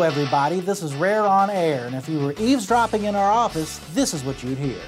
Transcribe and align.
Hello, 0.00 0.08
everybody. 0.08 0.60
This 0.60 0.82
is 0.82 0.94
Rare 0.94 1.26
on 1.26 1.50
Air, 1.50 1.86
and 1.86 1.94
if 1.94 2.08
you 2.08 2.20
were 2.20 2.32
eavesdropping 2.38 3.04
in 3.04 3.14
our 3.14 3.30
office, 3.30 3.78
this 3.92 4.14
is 4.14 4.24
what 4.24 4.42
you'd 4.42 4.56
hear. 4.56 4.80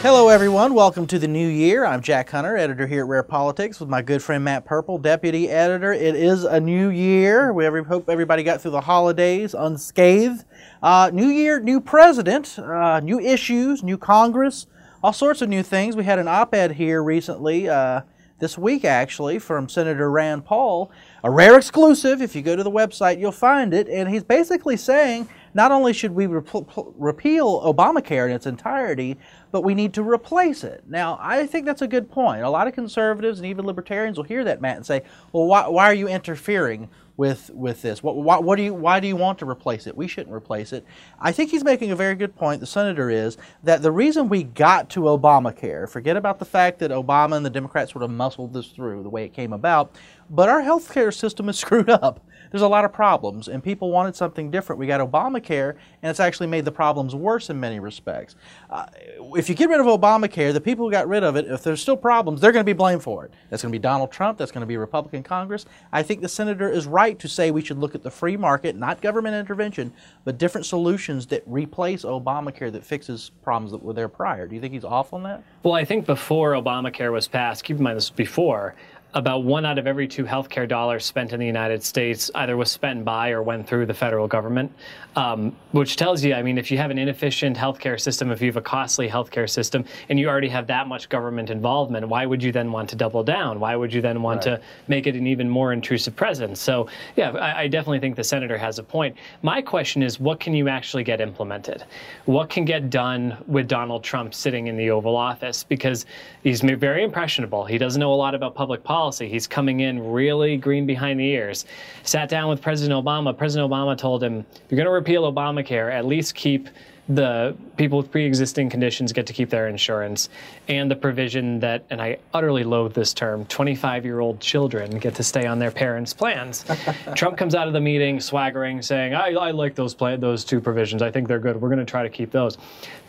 Hello, 0.00 0.28
everyone. 0.28 0.74
Welcome 0.74 1.06
to 1.06 1.20
the 1.20 1.28
new 1.28 1.46
year. 1.46 1.84
I'm 1.84 2.02
Jack 2.02 2.30
Hunter, 2.30 2.56
editor 2.56 2.88
here 2.88 3.04
at 3.04 3.08
Rare 3.08 3.22
Politics, 3.22 3.78
with 3.78 3.88
my 3.88 4.02
good 4.02 4.20
friend 4.20 4.42
Matt 4.42 4.64
Purple, 4.64 4.98
deputy 4.98 5.48
editor. 5.50 5.92
It 5.92 6.16
is 6.16 6.42
a 6.42 6.58
new 6.58 6.88
year. 6.88 7.52
We 7.52 7.64
every, 7.64 7.84
hope 7.84 8.08
everybody 8.08 8.42
got 8.42 8.60
through 8.60 8.72
the 8.72 8.80
holidays 8.80 9.54
unscathed. 9.54 10.44
Uh, 10.82 11.12
new 11.14 11.28
year, 11.28 11.60
new 11.60 11.80
president, 11.80 12.58
uh, 12.58 12.98
new 12.98 13.20
issues, 13.20 13.84
new 13.84 13.96
Congress, 13.96 14.66
all 15.00 15.12
sorts 15.12 15.40
of 15.42 15.48
new 15.48 15.62
things. 15.62 15.94
We 15.94 16.02
had 16.02 16.18
an 16.18 16.26
op 16.26 16.52
ed 16.56 16.72
here 16.72 17.04
recently. 17.04 17.68
Uh, 17.68 18.00
this 18.42 18.58
week, 18.58 18.84
actually, 18.84 19.38
from 19.38 19.68
Senator 19.68 20.10
Rand 20.10 20.44
Paul, 20.44 20.90
a 21.24 21.30
rare 21.30 21.56
exclusive. 21.56 22.20
If 22.20 22.34
you 22.34 22.42
go 22.42 22.56
to 22.56 22.62
the 22.62 22.70
website, 22.70 23.18
you'll 23.18 23.32
find 23.32 23.72
it. 23.72 23.88
And 23.88 24.08
he's 24.08 24.24
basically 24.24 24.76
saying 24.76 25.28
not 25.54 25.72
only 25.72 25.92
should 25.92 26.12
we 26.12 26.26
repeal 26.26 27.60
Obamacare 27.62 28.26
in 28.26 28.32
its 28.32 28.46
entirety, 28.46 29.18
but 29.50 29.62
we 29.62 29.74
need 29.74 29.92
to 29.94 30.02
replace 30.02 30.64
it. 30.64 30.84
Now, 30.88 31.18
I 31.20 31.46
think 31.46 31.66
that's 31.66 31.82
a 31.82 31.88
good 31.88 32.10
point. 32.10 32.42
A 32.42 32.50
lot 32.50 32.66
of 32.66 32.74
conservatives 32.74 33.38
and 33.38 33.46
even 33.46 33.66
libertarians 33.66 34.16
will 34.16 34.24
hear 34.24 34.44
that, 34.44 34.60
Matt, 34.60 34.76
and 34.76 34.86
say, 34.86 35.02
well, 35.32 35.46
why, 35.46 35.68
why 35.68 35.84
are 35.84 35.94
you 35.94 36.08
interfering 36.08 36.88
with 37.16 37.50
with 37.52 37.82
this? 37.82 38.02
What, 38.02 38.16
why, 38.16 38.38
what 38.38 38.56
do 38.56 38.62
you 38.62 38.72
why 38.72 38.98
do 38.98 39.06
you 39.06 39.16
want 39.16 39.38
to 39.40 39.48
replace 39.48 39.86
it? 39.86 39.96
We 39.96 40.08
shouldn't 40.08 40.34
replace 40.34 40.72
it. 40.72 40.84
I 41.20 41.30
think 41.32 41.50
he's 41.50 41.64
making 41.64 41.90
a 41.90 41.96
very 41.96 42.14
good 42.14 42.34
point. 42.34 42.60
The 42.60 42.66
senator 42.66 43.10
is 43.10 43.36
that 43.62 43.82
the 43.82 43.92
reason 43.92 44.28
we 44.28 44.44
got 44.44 44.88
to 44.90 45.00
Obamacare, 45.00 45.88
forget 45.88 46.16
about 46.16 46.38
the 46.38 46.44
fact 46.46 46.78
that 46.78 46.90
Obama 46.90 47.36
and 47.36 47.44
the 47.44 47.50
Democrats 47.50 47.92
sort 47.92 48.04
of 48.04 48.10
muscled 48.10 48.54
this 48.54 48.68
through 48.68 49.02
the 49.02 49.10
way 49.10 49.24
it 49.24 49.34
came 49.34 49.52
about, 49.52 49.94
but 50.30 50.48
our 50.48 50.62
healthcare 50.62 51.14
system 51.14 51.48
is 51.48 51.58
screwed 51.62 51.90
up 51.90 52.24
there's 52.52 52.62
a 52.62 52.68
lot 52.68 52.84
of 52.84 52.92
problems, 52.92 53.48
and 53.48 53.64
people 53.64 53.90
wanted 53.90 54.14
something 54.14 54.50
different. 54.50 54.78
We 54.78 54.86
got 54.86 55.00
Obamacare, 55.00 55.70
and 56.02 56.10
it's 56.10 56.20
actually 56.20 56.46
made 56.46 56.66
the 56.66 56.70
problems 56.70 57.14
worse 57.14 57.48
in 57.50 57.58
many 57.58 57.80
respects. 57.80 58.36
Uh, 58.70 58.86
if 59.34 59.48
you 59.48 59.54
get 59.54 59.70
rid 59.70 59.80
of 59.80 59.86
Obamacare, 59.86 60.52
the 60.52 60.60
people 60.60 60.84
who 60.84 60.92
got 60.92 61.08
rid 61.08 61.24
of 61.24 61.34
it, 61.34 61.46
if 61.46 61.62
there's 61.62 61.80
still 61.80 61.96
problems, 61.96 62.40
they're 62.40 62.52
going 62.52 62.64
to 62.64 62.68
be 62.68 62.76
blamed 62.76 63.02
for 63.02 63.24
it. 63.24 63.32
That's 63.48 63.62
going 63.62 63.72
to 63.72 63.78
be 63.78 63.82
Donald 63.82 64.12
Trump. 64.12 64.36
That's 64.36 64.52
going 64.52 64.60
to 64.60 64.66
be 64.66 64.76
Republican 64.76 65.22
Congress. 65.22 65.64
I 65.92 66.02
think 66.02 66.20
the 66.20 66.28
senator 66.28 66.68
is 66.68 66.86
right 66.86 67.18
to 67.18 67.28
say 67.28 67.50
we 67.50 67.64
should 67.64 67.78
look 67.78 67.94
at 67.94 68.02
the 68.02 68.10
free 68.10 68.36
market, 68.36 68.76
not 68.76 69.00
government 69.00 69.34
intervention, 69.34 69.92
but 70.24 70.36
different 70.36 70.66
solutions 70.66 71.26
that 71.28 71.42
replace 71.46 72.04
Obamacare 72.04 72.70
that 72.72 72.84
fixes 72.84 73.30
problems 73.42 73.72
that 73.72 73.82
were 73.82 73.94
there 73.94 74.08
prior. 74.08 74.46
Do 74.46 74.54
you 74.54 74.60
think 74.60 74.74
he's 74.74 74.84
off 74.84 75.14
on 75.14 75.22
that? 75.22 75.42
Well, 75.62 75.74
I 75.74 75.86
think 75.86 76.04
before 76.04 76.52
Obamacare 76.52 77.12
was 77.12 77.28
passed, 77.28 77.64
keep 77.64 77.78
in 77.78 77.82
mind 77.82 77.96
this 77.96 78.04
is 78.04 78.10
before, 78.10 78.74
about 79.14 79.44
one 79.44 79.66
out 79.66 79.78
of 79.78 79.86
every 79.86 80.08
two 80.08 80.24
healthcare 80.24 80.66
dollars 80.66 81.04
spent 81.04 81.32
in 81.32 81.40
the 81.40 81.46
United 81.46 81.82
States 81.82 82.30
either 82.34 82.56
was 82.56 82.70
spent 82.70 83.04
by 83.04 83.30
or 83.30 83.42
went 83.42 83.66
through 83.66 83.84
the 83.84 83.94
federal 83.94 84.26
government, 84.26 84.72
um, 85.16 85.54
which 85.72 85.96
tells 85.96 86.24
you, 86.24 86.32
I 86.32 86.42
mean, 86.42 86.56
if 86.56 86.70
you 86.70 86.78
have 86.78 86.90
an 86.90 86.98
inefficient 86.98 87.56
healthcare 87.56 88.00
system, 88.00 88.30
if 88.30 88.40
you 88.40 88.46
have 88.46 88.56
a 88.56 88.62
costly 88.62 89.08
healthcare 89.08 89.48
system, 89.48 89.84
and 90.08 90.18
you 90.18 90.28
already 90.28 90.48
have 90.48 90.66
that 90.68 90.88
much 90.88 91.10
government 91.10 91.50
involvement, 91.50 92.08
why 92.08 92.24
would 92.24 92.42
you 92.42 92.52
then 92.52 92.72
want 92.72 92.88
to 92.90 92.96
double 92.96 93.22
down? 93.22 93.60
Why 93.60 93.76
would 93.76 93.92
you 93.92 94.00
then 94.00 94.22
want 94.22 94.46
right. 94.46 94.56
to 94.56 94.62
make 94.88 95.06
it 95.06 95.14
an 95.14 95.26
even 95.26 95.48
more 95.48 95.74
intrusive 95.74 96.16
presence? 96.16 96.60
So, 96.60 96.88
yeah, 97.16 97.32
I, 97.32 97.62
I 97.62 97.66
definitely 97.68 98.00
think 98.00 98.16
the 98.16 98.24
senator 98.24 98.56
has 98.56 98.78
a 98.78 98.82
point. 98.82 99.14
My 99.42 99.60
question 99.60 100.02
is, 100.02 100.18
what 100.18 100.40
can 100.40 100.54
you 100.54 100.68
actually 100.68 101.04
get 101.04 101.20
implemented? 101.20 101.84
What 102.24 102.48
can 102.48 102.64
get 102.64 102.88
done 102.88 103.36
with 103.46 103.68
Donald 103.68 104.04
Trump 104.04 104.32
sitting 104.32 104.68
in 104.68 104.76
the 104.78 104.90
Oval 104.90 105.16
Office? 105.16 105.64
Because 105.64 106.06
he's 106.42 106.62
very 106.62 107.04
impressionable. 107.04 107.66
He 107.66 107.76
doesn't 107.76 108.00
know 108.00 108.12
a 108.12 108.14
lot 108.14 108.34
about 108.34 108.54
public 108.54 108.82
policy 108.82 109.01
policy. 109.02 109.28
He's 109.28 109.48
coming 109.48 109.80
in 109.80 110.12
really 110.12 110.56
green 110.56 110.86
behind 110.86 111.18
the 111.18 111.24
ears. 111.24 111.64
Sat 112.04 112.28
down 112.28 112.48
with 112.48 112.62
President 112.62 113.04
Obama. 113.04 113.36
President 113.36 113.68
Obama 113.68 113.98
told 113.98 114.22
him, 114.22 114.46
you're 114.68 114.76
going 114.76 114.84
to 114.84 114.92
repeal 114.92 115.24
Obamacare, 115.24 115.92
at 115.92 116.06
least 116.06 116.36
keep 116.36 116.68
the 117.08 117.56
people 117.76 117.98
with 117.98 118.10
pre-existing 118.12 118.70
conditions 118.70 119.12
get 119.12 119.26
to 119.26 119.32
keep 119.32 119.50
their 119.50 119.66
insurance 119.66 120.28
and 120.68 120.88
the 120.88 120.94
provision 120.94 121.58
that 121.58 121.84
and 121.90 122.00
i 122.00 122.16
utterly 122.32 122.62
loathe 122.62 122.94
this 122.94 123.12
term 123.12 123.44
25 123.46 124.04
year 124.04 124.20
old 124.20 124.38
children 124.38 124.98
get 124.98 125.14
to 125.16 125.22
stay 125.22 125.46
on 125.46 125.58
their 125.58 125.72
parents 125.72 126.14
plans. 126.14 126.64
Trump 127.16 127.36
comes 127.36 127.56
out 127.56 127.66
of 127.66 127.72
the 127.72 127.80
meeting 127.80 128.20
swaggering 128.20 128.80
saying 128.80 129.14
i, 129.14 129.30
I 129.30 129.50
like 129.50 129.74
those 129.74 129.94
plan- 129.94 130.20
those 130.20 130.44
two 130.44 130.60
provisions. 130.60 131.02
I 131.02 131.10
think 131.10 131.28
they're 131.28 131.38
good. 131.38 131.60
We're 131.60 131.68
going 131.68 131.78
to 131.78 131.84
try 131.84 132.02
to 132.02 132.08
keep 132.08 132.30
those. 132.30 132.56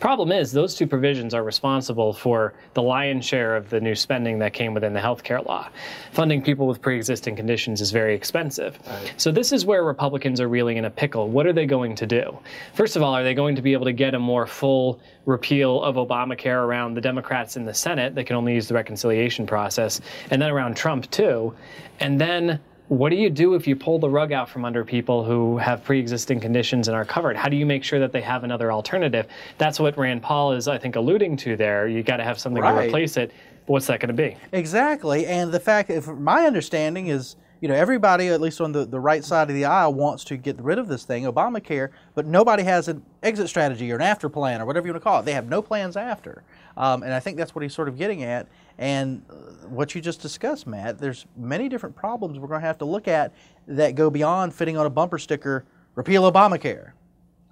Problem 0.00 0.32
is 0.32 0.52
those 0.52 0.74
two 0.74 0.86
provisions 0.86 1.32
are 1.32 1.44
responsible 1.44 2.12
for 2.12 2.54
the 2.74 2.82
lion's 2.82 3.24
share 3.24 3.56
of 3.56 3.70
the 3.70 3.80
new 3.80 3.94
spending 3.94 4.38
that 4.40 4.52
came 4.52 4.74
within 4.74 4.92
the 4.92 5.00
health 5.00 5.22
care 5.22 5.40
law. 5.40 5.68
Funding 6.12 6.42
people 6.42 6.66
with 6.66 6.82
pre-existing 6.82 7.36
conditions 7.36 7.80
is 7.80 7.90
very 7.90 8.14
expensive. 8.14 8.78
Right. 8.86 9.14
so 9.16 9.30
this 9.30 9.52
is 9.52 9.64
where 9.64 9.84
republicans 9.84 10.40
are 10.40 10.48
reeling 10.48 10.76
in 10.76 10.84
a 10.84 10.90
pickle. 10.90 11.28
What 11.28 11.46
are 11.46 11.52
they 11.52 11.66
going 11.66 11.94
to 11.96 12.06
do? 12.06 12.36
First 12.74 12.96
of 12.96 13.02
all 13.02 13.14
are 13.14 13.22
they 13.22 13.34
going 13.34 13.56
to 13.56 13.62
be 13.62 13.72
able 13.72 13.83
able 13.84 13.90
to 13.90 13.96
get 13.96 14.14
a 14.14 14.18
more 14.18 14.46
full 14.46 15.00
repeal 15.26 15.82
of 15.82 15.96
Obamacare 15.96 16.64
around 16.64 16.94
the 16.94 17.00
Democrats 17.00 17.56
in 17.56 17.64
the 17.64 17.74
Senate. 17.74 18.14
They 18.14 18.24
can 18.24 18.36
only 18.36 18.54
use 18.54 18.68
the 18.68 18.74
reconciliation 18.74 19.46
process, 19.46 20.00
and 20.30 20.40
then 20.40 20.50
around 20.50 20.76
Trump 20.76 21.10
too. 21.10 21.54
And 22.00 22.20
then 22.20 22.60
what 22.88 23.10
do 23.10 23.16
you 23.16 23.30
do 23.30 23.54
if 23.54 23.66
you 23.66 23.76
pull 23.76 23.98
the 23.98 24.08
rug 24.08 24.32
out 24.32 24.48
from 24.48 24.64
under 24.64 24.84
people 24.84 25.24
who 25.24 25.58
have 25.58 25.84
pre-existing 25.84 26.40
conditions 26.40 26.88
and 26.88 26.96
are 26.96 27.04
covered? 27.04 27.36
How 27.36 27.48
do 27.48 27.56
you 27.56 27.66
make 27.66 27.84
sure 27.84 27.98
that 27.98 28.12
they 28.12 28.20
have 28.22 28.44
another 28.44 28.72
alternative? 28.72 29.26
That's 29.58 29.78
what 29.78 29.96
Rand 29.98 30.22
Paul 30.22 30.52
is, 30.52 30.68
I 30.68 30.78
think, 30.78 30.96
alluding 30.96 31.36
to 31.38 31.56
there. 31.56 31.86
You 31.88 32.02
got 32.02 32.18
to 32.18 32.24
have 32.24 32.38
something 32.38 32.62
right. 32.62 32.82
to 32.82 32.88
replace 32.88 33.16
it. 33.16 33.32
What's 33.66 33.86
that 33.86 34.00
going 34.00 34.14
to 34.14 34.14
be? 34.14 34.36
Exactly, 34.52 35.26
and 35.26 35.50
the 35.50 35.60
fact, 35.60 35.88
if 35.88 36.06
my 36.06 36.46
understanding 36.46 37.06
is 37.06 37.36
you 37.64 37.68
know, 37.68 37.74
everybody, 37.74 38.28
at 38.28 38.42
least 38.42 38.60
on 38.60 38.72
the, 38.72 38.84
the 38.84 39.00
right 39.00 39.24
side 39.24 39.48
of 39.48 39.56
the 39.56 39.64
aisle, 39.64 39.94
wants 39.94 40.22
to 40.24 40.36
get 40.36 40.60
rid 40.60 40.78
of 40.78 40.86
this 40.86 41.04
thing, 41.04 41.24
Obamacare, 41.24 41.88
but 42.14 42.26
nobody 42.26 42.62
has 42.62 42.88
an 42.88 43.02
exit 43.22 43.48
strategy 43.48 43.90
or 43.90 43.94
an 43.94 44.02
after 44.02 44.28
plan 44.28 44.60
or 44.60 44.66
whatever 44.66 44.86
you 44.86 44.92
want 44.92 45.00
to 45.00 45.04
call 45.04 45.20
it. 45.20 45.24
They 45.24 45.32
have 45.32 45.48
no 45.48 45.62
plans 45.62 45.96
after. 45.96 46.42
Um, 46.76 47.02
and 47.02 47.14
I 47.14 47.20
think 47.20 47.38
that's 47.38 47.54
what 47.54 47.62
he's 47.62 47.72
sort 47.72 47.88
of 47.88 47.96
getting 47.96 48.22
at. 48.22 48.48
And 48.76 49.22
uh, 49.30 49.34
what 49.66 49.94
you 49.94 50.02
just 50.02 50.20
discussed, 50.20 50.66
Matt, 50.66 50.98
there's 50.98 51.24
many 51.38 51.70
different 51.70 51.96
problems 51.96 52.38
we're 52.38 52.48
going 52.48 52.60
to 52.60 52.66
have 52.66 52.76
to 52.80 52.84
look 52.84 53.08
at 53.08 53.32
that 53.66 53.94
go 53.94 54.10
beyond 54.10 54.52
fitting 54.54 54.76
on 54.76 54.84
a 54.84 54.90
bumper 54.90 55.18
sticker, 55.18 55.64
repeal 55.94 56.30
Obamacare 56.30 56.90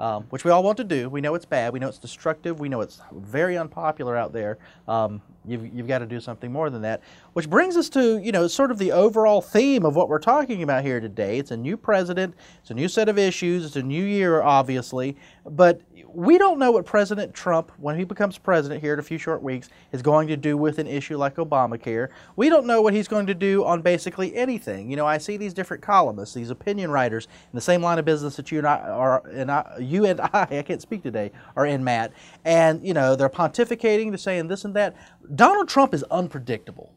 um, 0.03 0.25
which 0.31 0.45
we 0.45 0.51
all 0.51 0.65
want 0.65 0.77
to 0.78 0.84
do. 0.84 1.09
We 1.09 1.21
know 1.21 1.37
it's 1.37 1.45
bad. 1.45 1.72
We 1.72 1.78
know 1.78 1.87
it's 1.89 1.99
destructive. 1.99 2.59
We 2.59 2.69
know 2.69 2.81
it's 2.81 3.01
very 3.12 3.56
unpopular 3.56 4.17
out 4.17 4.33
there. 4.33 4.59
Um, 4.89 5.22
you've, 5.47 5.75
you've 5.75 5.88
got 5.88 5.98
to 5.98 6.06
do 6.06 6.20
something 6.20 6.53
more 6.53 6.70
than 6.70 6.82
that. 6.82 7.03
Which 7.32 7.48
brings 7.48 7.76
us 7.76 7.88
to, 7.91 8.19
you 8.19 8.32
know, 8.32 8.47
sort 8.48 8.70
of 8.70 8.78
the 8.78 8.92
overall 8.92 9.41
theme 9.41 9.84
of 9.84 9.97
what 9.97 10.08
we're 10.08 10.19
talking 10.19 10.62
about 10.62 10.84
here 10.84 11.00
today. 11.00 11.38
It's 11.38 11.50
a 11.50 11.56
new 11.56 11.76
president. 11.76 12.34
It's 12.60 12.70
a 12.70 12.75
new 12.75 12.88
set 12.88 13.08
of 13.08 13.19
issues. 13.19 13.64
It's 13.64 13.76
a 13.76 13.82
new 13.82 14.04
year, 14.04 14.42
obviously. 14.42 15.16
But 15.44 15.82
we 16.14 16.38
don't 16.38 16.58
know 16.58 16.72
what 16.72 16.84
President 16.84 17.32
Trump, 17.32 17.72
when 17.78 17.98
he 17.98 18.04
becomes 18.04 18.36
president 18.38 18.80
here 18.80 18.92
in 18.92 18.98
a 18.98 19.03
few 19.03 19.19
short 19.19 19.42
weeks, 19.42 19.70
is 19.92 20.03
going 20.03 20.28
to 20.28 20.36
do 20.36 20.56
with 20.56 20.78
an 20.78 20.86
issue 20.86 21.16
like 21.16 21.36
Obamacare. 21.36 22.09
We 22.36 22.48
don't 22.48 22.66
know 22.66 22.82
what 22.82 22.92
he's 22.92 23.09
going 23.09 23.26
to 23.26 23.34
do 23.34 23.64
on 23.64 23.82
basically 23.82 24.34
anything. 24.36 24.91
You 24.91 24.97
know, 24.97 25.06
I 25.06 25.19
see 25.19 25.36
these 25.36 25.54
different 25.54 25.82
columnists, 25.82 26.34
these 26.34 26.50
opinion 26.50 26.91
writers 26.91 27.26
in 27.26 27.56
the 27.56 27.60
same 27.60 27.82
line 27.82 27.98
of 27.98 28.04
business 28.04 28.36
that 28.36 28.53
you 28.53 28.59
and 28.59 28.66
I 28.66 28.78
are, 28.78 29.26
and 29.28 29.50
I, 29.50 29.76
you 29.80 30.04
and 30.04 30.20
I, 30.32 30.47
I 30.50 30.62
can't 30.62 30.82
speak 30.82 31.03
today, 31.03 31.32
are 31.56 31.66
in, 31.66 31.82
Matt. 31.82 32.12
And, 32.44 32.86
you 32.86 32.94
know, 32.94 33.16
they're 33.16 33.28
pontificating, 33.28 34.10
they're 34.10 34.19
saying 34.19 34.48
this 34.48 34.64
and 34.64 34.74
that. 34.74 34.94
Donald 35.34 35.69
Trump 35.69 35.94
is 35.94 36.03
unpredictable. 36.10 36.93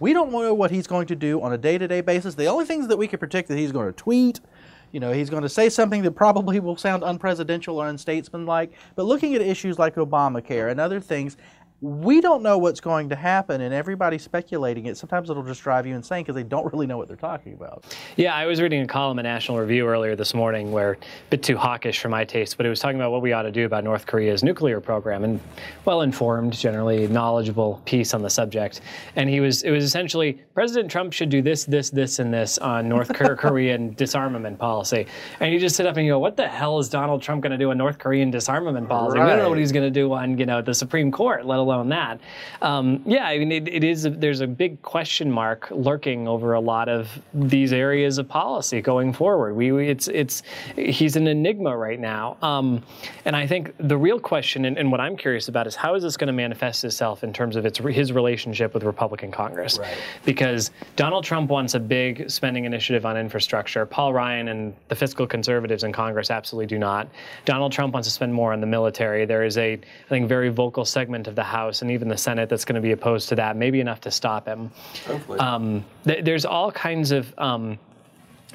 We 0.00 0.12
don't 0.12 0.32
know 0.32 0.54
what 0.54 0.70
he's 0.70 0.86
going 0.86 1.06
to 1.08 1.16
do 1.16 1.42
on 1.42 1.52
a 1.52 1.58
day 1.58 1.76
to 1.76 1.86
day 1.86 2.00
basis. 2.00 2.34
The 2.34 2.46
only 2.46 2.64
things 2.64 2.88
that 2.88 2.96
we 2.96 3.06
can 3.06 3.18
predict 3.18 3.48
that 3.48 3.58
he's 3.58 3.72
going 3.72 3.86
to 3.86 3.92
tweet, 3.92 4.40
you 4.90 5.00
know, 5.00 5.12
he's 5.12 5.28
going 5.28 5.42
to 5.42 5.48
say 5.48 5.68
something 5.68 6.02
that 6.02 6.12
probably 6.12 6.60
will 6.60 6.76
sound 6.76 7.02
unpresidential 7.02 7.74
or 7.74 7.86
unstatesmanlike. 7.86 8.72
But 8.96 9.04
looking 9.04 9.34
at 9.34 9.42
issues 9.42 9.78
like 9.78 9.96
Obamacare 9.96 10.70
and 10.70 10.80
other 10.80 11.00
things, 11.00 11.36
we 11.84 12.22
don't 12.22 12.42
know 12.42 12.56
what's 12.56 12.80
going 12.80 13.10
to 13.10 13.14
happen, 13.14 13.60
and 13.60 13.74
everybody's 13.74 14.22
speculating 14.22 14.86
it. 14.86 14.96
Sometimes 14.96 15.28
it'll 15.28 15.42
just 15.42 15.60
drive 15.60 15.86
you 15.86 15.94
insane 15.94 16.22
because 16.22 16.34
they 16.34 16.42
don't 16.42 16.72
really 16.72 16.86
know 16.86 16.96
what 16.96 17.08
they're 17.08 17.16
talking 17.16 17.52
about. 17.52 17.84
Yeah, 18.16 18.34
I 18.34 18.46
was 18.46 18.62
reading 18.62 18.80
a 18.80 18.86
column 18.86 19.18
in 19.18 19.24
National 19.24 19.58
Review 19.58 19.86
earlier 19.86 20.16
this 20.16 20.32
morning 20.32 20.72
where 20.72 20.92
a 20.92 20.96
bit 21.28 21.42
too 21.42 21.58
hawkish 21.58 22.00
for 22.00 22.08
my 22.08 22.24
taste, 22.24 22.56
but 22.56 22.64
it 22.64 22.70
was 22.70 22.80
talking 22.80 22.96
about 22.96 23.12
what 23.12 23.20
we 23.20 23.34
ought 23.34 23.42
to 23.42 23.52
do 23.52 23.66
about 23.66 23.84
North 23.84 24.06
Korea's 24.06 24.42
nuclear 24.42 24.80
program 24.80 25.24
and 25.24 25.40
well-informed, 25.84 26.54
generally 26.54 27.06
knowledgeable 27.06 27.82
piece 27.84 28.14
on 28.14 28.22
the 28.22 28.30
subject. 28.30 28.80
And 29.16 29.28
he 29.28 29.40
was 29.40 29.62
it 29.62 29.70
was 29.70 29.84
essentially 29.84 30.40
President 30.54 30.90
Trump 30.90 31.12
should 31.12 31.28
do 31.28 31.42
this, 31.42 31.66
this, 31.66 31.90
this, 31.90 32.18
and 32.18 32.32
this 32.32 32.56
on 32.56 32.88
North 32.88 33.12
Korean 33.14 33.92
disarmament 33.92 34.58
policy. 34.58 35.06
And 35.38 35.52
you 35.52 35.60
just 35.60 35.76
sit 35.76 35.84
up 35.84 35.98
and 35.98 36.06
you 36.06 36.12
go, 36.12 36.18
what 36.18 36.38
the 36.38 36.48
hell 36.48 36.78
is 36.78 36.88
Donald 36.88 37.20
Trump 37.20 37.42
going 37.42 37.52
to 37.52 37.58
do 37.58 37.72
on 37.72 37.76
North 37.76 37.98
Korean 37.98 38.30
disarmament 38.30 38.88
policy? 38.88 39.18
Right. 39.18 39.26
We 39.26 39.30
don't 39.32 39.40
know 39.40 39.50
what 39.50 39.58
he's 39.58 39.72
going 39.72 39.84
to 39.84 39.90
do 39.90 40.14
on 40.14 40.38
you 40.38 40.46
know 40.46 40.62
the 40.62 40.72
Supreme 40.72 41.12
Court, 41.12 41.44
let 41.44 41.58
alone 41.58 41.73
alone 41.74 41.88
that. 41.90 42.20
Um, 42.62 43.02
yeah, 43.06 43.26
I 43.26 43.38
mean, 43.38 43.52
it, 43.52 43.68
it 43.68 43.84
is. 43.84 44.04
A, 44.04 44.10
there's 44.10 44.40
a 44.40 44.46
big 44.46 44.80
question 44.82 45.30
mark 45.30 45.68
lurking 45.70 46.28
over 46.28 46.54
a 46.54 46.60
lot 46.60 46.88
of 46.88 47.08
these 47.32 47.72
areas 47.72 48.18
of 48.18 48.28
policy 48.28 48.80
going 48.80 49.12
forward. 49.12 49.54
We, 49.54 49.72
we 49.72 49.88
it's 49.88 50.08
it's 50.08 50.42
he's 50.76 51.16
an 51.16 51.26
enigma 51.26 51.76
right 51.76 52.00
now, 52.00 52.36
um, 52.42 52.82
and 53.24 53.36
I 53.36 53.46
think 53.46 53.74
the 53.78 53.96
real 53.96 54.18
question 54.18 54.64
and, 54.64 54.78
and, 54.78 54.90
what 54.94 55.00
I'm 55.00 55.16
curious 55.16 55.48
about 55.48 55.66
is 55.66 55.74
how 55.74 55.94
is 55.96 56.02
this 56.04 56.16
going 56.16 56.28
to 56.28 56.32
manifest 56.32 56.84
itself 56.84 57.24
in 57.24 57.32
terms 57.32 57.56
of 57.56 57.66
its 57.66 57.78
his 57.78 58.12
relationship 58.12 58.74
with 58.74 58.84
Republican 58.84 59.32
Congress? 59.32 59.78
Right. 59.78 59.96
Because 60.24 60.70
Donald 60.94 61.24
Trump 61.24 61.50
wants 61.50 61.74
a 61.74 61.80
big 61.80 62.30
spending 62.30 62.64
initiative 62.64 63.04
on 63.06 63.16
infrastructure. 63.16 63.84
Paul 63.86 64.12
Ryan 64.12 64.48
and 64.48 64.74
the 64.88 64.94
fiscal 64.94 65.26
conservatives 65.26 65.84
in 65.84 65.92
Congress 65.92 66.30
absolutely 66.30 66.66
do 66.66 66.78
not. 66.78 67.08
Donald 67.44 67.72
Trump 67.72 67.94
wants 67.94 68.08
to 68.08 68.12
spend 68.12 68.32
more 68.32 68.52
on 68.52 68.60
the 68.60 68.66
military. 68.66 69.24
There 69.24 69.44
is 69.44 69.58
a, 69.58 69.72
I 69.72 70.08
think, 70.08 70.28
very 70.28 70.48
vocal 70.48 70.84
segment 70.84 71.26
of 71.26 71.34
the 71.34 71.42
House 71.54 71.82
and 71.82 71.90
even 71.90 72.08
the 72.08 72.16
Senate 72.16 72.48
that's 72.48 72.64
going 72.64 72.74
to 72.74 72.80
be 72.80 72.92
opposed 72.92 73.28
to 73.28 73.36
that, 73.36 73.56
maybe 73.56 73.80
enough 73.80 74.00
to 74.02 74.10
stop 74.10 74.46
him. 74.46 74.70
Um, 75.38 75.84
th- 76.04 76.24
there's 76.24 76.44
all 76.44 76.72
kinds 76.72 77.12
of 77.12 77.32
um, 77.38 77.78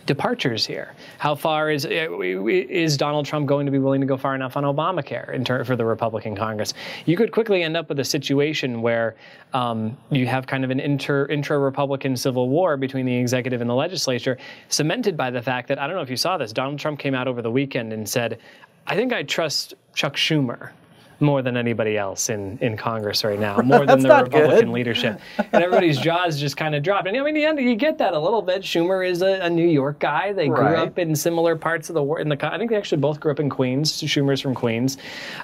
departures 0.05 0.65
here. 0.65 0.95
How 1.17 1.35
far 1.35 1.69
is 1.69 1.85
is 1.85 2.97
Donald 2.97 3.25
Trump 3.25 3.45
going 3.47 3.65
to 3.67 3.71
be 3.71 3.79
willing 3.79 4.01
to 4.01 4.07
go 4.07 4.17
far 4.17 4.33
enough 4.35 4.57
on 4.57 4.63
Obamacare 4.63 5.33
in 5.33 5.43
ter- 5.45 5.63
for 5.63 5.75
the 5.75 5.85
Republican 5.85 6.35
Congress? 6.35 6.73
You 7.05 7.15
could 7.15 7.31
quickly 7.31 7.63
end 7.63 7.77
up 7.77 7.89
with 7.89 7.99
a 7.99 8.03
situation 8.03 8.81
where 8.81 9.15
um, 9.53 9.95
you 10.11 10.25
have 10.25 10.47
kind 10.47 10.63
of 10.65 10.71
an 10.71 10.79
inter 10.79 11.25
intra 11.27 11.57
Republican 11.59 12.17
civil 12.17 12.49
war 12.49 12.75
between 12.75 13.05
the 13.05 13.15
executive 13.15 13.61
and 13.61 13.69
the 13.69 13.75
legislature, 13.75 14.37
cemented 14.67 15.15
by 15.15 15.29
the 15.29 15.41
fact 15.41 15.67
that 15.69 15.79
I 15.79 15.87
don't 15.87 15.95
know 15.95 16.01
if 16.01 16.09
you 16.09 16.17
saw 16.17 16.37
this. 16.37 16.51
Donald 16.51 16.79
Trump 16.79 16.99
came 16.99 17.15
out 17.15 17.27
over 17.27 17.41
the 17.41 17.51
weekend 17.51 17.93
and 17.93 18.09
said, 18.09 18.39
"I 18.87 18.95
think 18.95 19.13
I 19.13 19.23
trust 19.23 19.75
Chuck 19.93 20.15
Schumer." 20.15 20.71
More 21.21 21.41
than 21.41 21.57
anybody 21.57 21.97
else 21.97 22.29
in, 22.29 22.57
in 22.59 22.77
Congress 22.77 23.23
right 23.23 23.39
now, 23.39 23.57
more 23.63 23.85
than 23.85 24.01
the 24.01 24.09
Republican 24.09 24.49
good. 24.49 24.69
leadership. 24.69 25.19
And 25.51 25.63
everybody's 25.63 25.97
jaws 25.97 26.39
just 26.39 26.57
kind 26.57 26.75
of 26.75 26.83
dropped. 26.83 27.07
And 27.07 27.17
I 27.17 27.23
mean, 27.23 27.35
you, 27.35 27.59
you 27.59 27.75
get 27.75 27.97
that 27.97 28.13
a 28.13 28.19
little 28.19 28.41
bit. 28.41 28.61
Schumer 28.61 29.07
is 29.07 29.21
a, 29.21 29.39
a 29.41 29.49
New 29.49 29.67
York 29.67 29.99
guy. 29.99 30.31
They 30.31 30.47
grew 30.47 30.75
up 30.75 30.99
in 30.99 31.15
similar 31.15 31.55
parts 31.55 31.89
of 31.89 31.95
the 31.95 32.03
world. 32.03 32.21
In 32.21 32.29
the, 32.29 32.53
I 32.53 32.57
think 32.57 32.69
they 32.69 32.77
actually 32.77 33.01
both 33.01 33.19
grew 33.19 33.31
up 33.31 33.39
in 33.39 33.49
Queens. 33.49 33.91
Schumer's 33.91 34.41
from 34.41 34.53
Queens. 34.53 34.97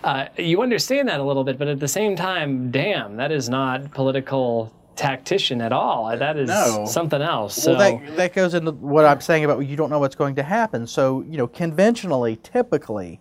Uh, 0.03 0.27
you 0.37 0.61
understand 0.61 1.07
that 1.09 1.19
a 1.19 1.23
little 1.23 1.43
bit, 1.43 1.57
but 1.57 1.67
at 1.67 1.79
the 1.79 1.87
same 1.87 2.15
time, 2.15 2.69
damn, 2.71 3.17
that 3.17 3.31
is 3.31 3.49
not 3.49 3.91
political 3.91 4.71
tactician 4.95 5.61
at 5.61 5.71
all. 5.71 6.15
That 6.17 6.37
is 6.37 6.49
no. 6.49 6.85
something 6.85 7.21
else. 7.21 7.61
So. 7.61 7.75
Well, 7.75 7.99
that, 7.99 8.15
that 8.15 8.33
goes 8.33 8.53
into 8.53 8.71
what 8.71 9.05
I'm 9.05 9.21
saying 9.21 9.45
about 9.45 9.59
you 9.59 9.75
don't 9.75 9.89
know 9.89 9.99
what's 9.99 10.15
going 10.15 10.35
to 10.35 10.43
happen. 10.43 10.87
So, 10.87 11.21
you 11.21 11.37
know, 11.37 11.47
conventionally, 11.47 12.37
typically, 12.37 13.19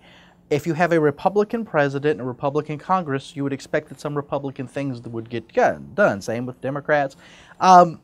if 0.55 0.69
you 0.69 0.75
have 0.75 0.93
a 0.93 1.01
Republican 1.01 1.65
president 1.65 2.13
and 2.13 2.21
a 2.21 2.25
Republican 2.25 2.79
Congress, 2.79 3.35
you 3.35 3.43
would 3.43 3.53
expect 3.53 3.89
that 3.89 4.01
some 4.01 4.15
Republican 4.15 4.69
things 4.69 5.01
would 5.03 5.29
get 5.29 5.53
done. 5.95 6.21
Same 6.21 6.47
with 6.47 6.61
Democrats. 6.61 7.17
Um, 7.61 8.01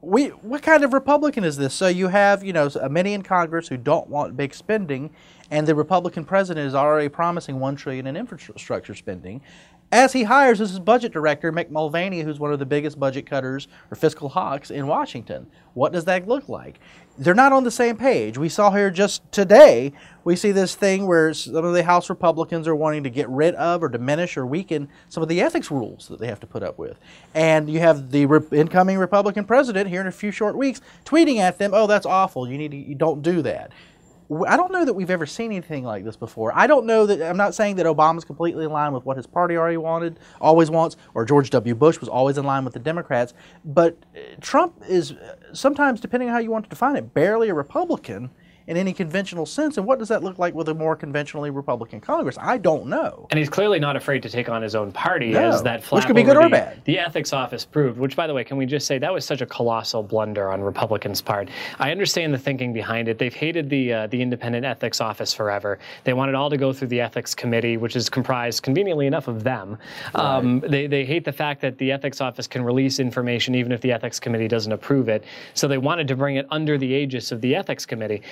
we 0.00 0.28
what 0.28 0.62
kind 0.62 0.82
of 0.84 0.92
Republican 0.92 1.44
is 1.44 1.56
this? 1.56 1.74
So 1.74 1.86
you 1.88 2.08
have 2.08 2.42
you 2.42 2.52
know 2.52 2.70
many 2.90 3.12
in 3.12 3.22
Congress 3.22 3.68
who 3.68 3.76
don't 3.76 4.08
want 4.08 4.36
big 4.36 4.54
spending, 4.54 5.10
and 5.50 5.66
the 5.66 5.74
Republican 5.74 6.24
president 6.24 6.66
is 6.66 6.74
already 6.74 7.08
promising 7.08 7.60
one 7.60 7.76
trillion 7.76 8.06
in 8.06 8.16
infrastructure 8.16 8.94
spending, 8.94 9.42
as 9.92 10.12
he 10.12 10.24
hires 10.24 10.60
as 10.60 10.70
his 10.70 10.80
budget 10.80 11.12
director 11.12 11.52
Mick 11.52 11.70
Mulvaney, 11.70 12.22
who's 12.22 12.40
one 12.40 12.52
of 12.52 12.58
the 12.58 12.66
biggest 12.66 12.98
budget 12.98 13.26
cutters 13.26 13.68
or 13.90 13.94
fiscal 13.94 14.30
hawks 14.30 14.70
in 14.70 14.86
Washington. 14.86 15.46
What 15.74 15.92
does 15.92 16.06
that 16.06 16.26
look 16.26 16.48
like? 16.48 16.80
they're 17.18 17.34
not 17.34 17.52
on 17.52 17.64
the 17.64 17.70
same 17.70 17.96
page. 17.96 18.38
We 18.38 18.48
saw 18.48 18.70
here 18.70 18.90
just 18.90 19.30
today, 19.32 19.92
we 20.24 20.34
see 20.34 20.50
this 20.50 20.74
thing 20.74 21.06
where 21.06 21.34
some 21.34 21.64
of 21.64 21.74
the 21.74 21.82
House 21.82 22.08
Republicans 22.08 22.66
are 22.66 22.74
wanting 22.74 23.04
to 23.04 23.10
get 23.10 23.28
rid 23.28 23.54
of 23.56 23.82
or 23.82 23.88
diminish 23.88 24.36
or 24.36 24.46
weaken 24.46 24.88
some 25.08 25.22
of 25.22 25.28
the 25.28 25.40
ethics 25.40 25.70
rules 25.70 26.08
that 26.08 26.20
they 26.20 26.26
have 26.26 26.40
to 26.40 26.46
put 26.46 26.62
up 26.62 26.78
with. 26.78 26.98
And 27.34 27.68
you 27.68 27.80
have 27.80 28.10
the 28.10 28.26
re- 28.26 28.58
incoming 28.58 28.98
Republican 28.98 29.44
president 29.44 29.88
here 29.88 30.00
in 30.00 30.06
a 30.06 30.12
few 30.12 30.30
short 30.30 30.56
weeks 30.56 30.80
tweeting 31.04 31.38
at 31.38 31.58
them, 31.58 31.72
"Oh, 31.74 31.86
that's 31.86 32.06
awful. 32.06 32.48
You 32.48 32.56
need 32.56 32.70
to 32.70 32.76
you 32.76 32.94
don't 32.94 33.22
do 33.22 33.42
that." 33.42 33.72
I 34.46 34.56
don't 34.56 34.72
know 34.72 34.84
that 34.84 34.94
we've 34.94 35.10
ever 35.10 35.26
seen 35.26 35.52
anything 35.52 35.84
like 35.84 36.04
this 36.04 36.16
before. 36.16 36.52
I 36.54 36.66
don't 36.66 36.86
know 36.86 37.06
that 37.06 37.28
I'm 37.28 37.36
not 37.36 37.54
saying 37.54 37.76
that 37.76 37.86
Obama's 37.86 38.24
completely 38.24 38.64
in 38.64 38.72
line 38.72 38.92
with 38.92 39.04
what 39.04 39.16
his 39.16 39.26
party 39.26 39.56
already 39.56 39.76
wanted, 39.76 40.18
always 40.40 40.70
wants, 40.70 40.96
or 41.14 41.24
George 41.24 41.50
W. 41.50 41.74
Bush 41.74 42.00
was 42.00 42.08
always 42.08 42.38
in 42.38 42.44
line 42.44 42.64
with 42.64 42.74
the 42.74 42.80
Democrats. 42.80 43.34
But 43.64 43.96
uh, 44.16 44.20
Trump 44.40 44.82
is 44.88 45.12
uh, 45.12 45.36
sometimes, 45.52 46.00
depending 46.00 46.28
on 46.28 46.34
how 46.34 46.40
you 46.40 46.50
want 46.50 46.64
to 46.64 46.70
define 46.70 46.96
it, 46.96 47.12
barely 47.14 47.48
a 47.48 47.54
Republican 47.54 48.30
in 48.72 48.78
any 48.78 48.94
conventional 48.94 49.44
sense. 49.44 49.76
And 49.76 49.86
what 49.86 49.98
does 49.98 50.08
that 50.08 50.24
look 50.24 50.38
like 50.38 50.54
with 50.54 50.68
a 50.70 50.74
more 50.74 50.96
conventionally 50.96 51.50
Republican 51.50 52.00
Congress? 52.00 52.38
I 52.40 52.56
don't 52.56 52.86
know. 52.86 53.26
And 53.30 53.38
he's 53.38 53.50
clearly 53.50 53.78
not 53.78 53.96
afraid 53.96 54.22
to 54.22 54.30
take 54.30 54.48
on 54.48 54.62
his 54.62 54.74
own 54.74 54.92
party, 54.92 55.32
no. 55.32 55.50
as 55.50 55.62
that 55.62 55.84
which 55.92 56.06
could 56.06 56.16
be 56.16 56.22
good 56.22 56.38
or 56.38 56.48
bad. 56.48 56.80
The 56.84 56.98
ethics 56.98 57.34
office 57.34 57.66
proved. 57.66 57.98
Which, 57.98 58.16
by 58.16 58.26
the 58.26 58.32
way, 58.32 58.44
can 58.44 58.56
we 58.56 58.64
just 58.64 58.86
say 58.86 58.96
that 58.98 59.12
was 59.12 59.26
such 59.26 59.42
a 59.42 59.46
colossal 59.46 60.02
blunder 60.02 60.50
on 60.50 60.62
Republicans' 60.62 61.20
part? 61.20 61.50
I 61.78 61.90
understand 61.90 62.32
the 62.32 62.38
thinking 62.38 62.72
behind 62.72 63.08
it. 63.08 63.18
They've 63.18 63.34
hated 63.34 63.68
the 63.68 63.92
uh, 63.92 64.06
the 64.06 64.22
independent 64.22 64.64
ethics 64.64 65.02
office 65.02 65.34
forever. 65.34 65.78
They 66.04 66.14
want 66.14 66.30
it 66.30 66.34
all 66.34 66.48
to 66.48 66.56
go 66.56 66.72
through 66.72 66.88
the 66.88 67.02
ethics 67.02 67.34
committee, 67.34 67.76
which 67.76 67.94
is 67.94 68.08
comprised, 68.08 68.62
conveniently 68.62 69.06
enough, 69.06 69.28
of 69.28 69.44
them. 69.44 69.76
Right. 70.14 70.24
Um, 70.24 70.60
they 70.60 70.86
they 70.86 71.04
hate 71.04 71.26
the 71.26 71.32
fact 71.32 71.60
that 71.60 71.76
the 71.76 71.92
ethics 71.92 72.22
office 72.22 72.46
can 72.46 72.64
release 72.64 72.98
information 72.98 73.54
even 73.54 73.70
if 73.70 73.82
the 73.82 73.92
ethics 73.92 74.18
committee 74.18 74.48
doesn't 74.48 74.72
approve 74.72 75.10
it. 75.10 75.24
So 75.52 75.68
they 75.68 75.78
wanted 75.78 76.08
to 76.08 76.16
bring 76.16 76.36
it 76.36 76.46
under 76.50 76.78
the 76.78 76.86
aegis 76.86 77.32
of 77.32 77.42
the 77.42 77.54
ethics 77.54 77.84
committee. 77.84 78.22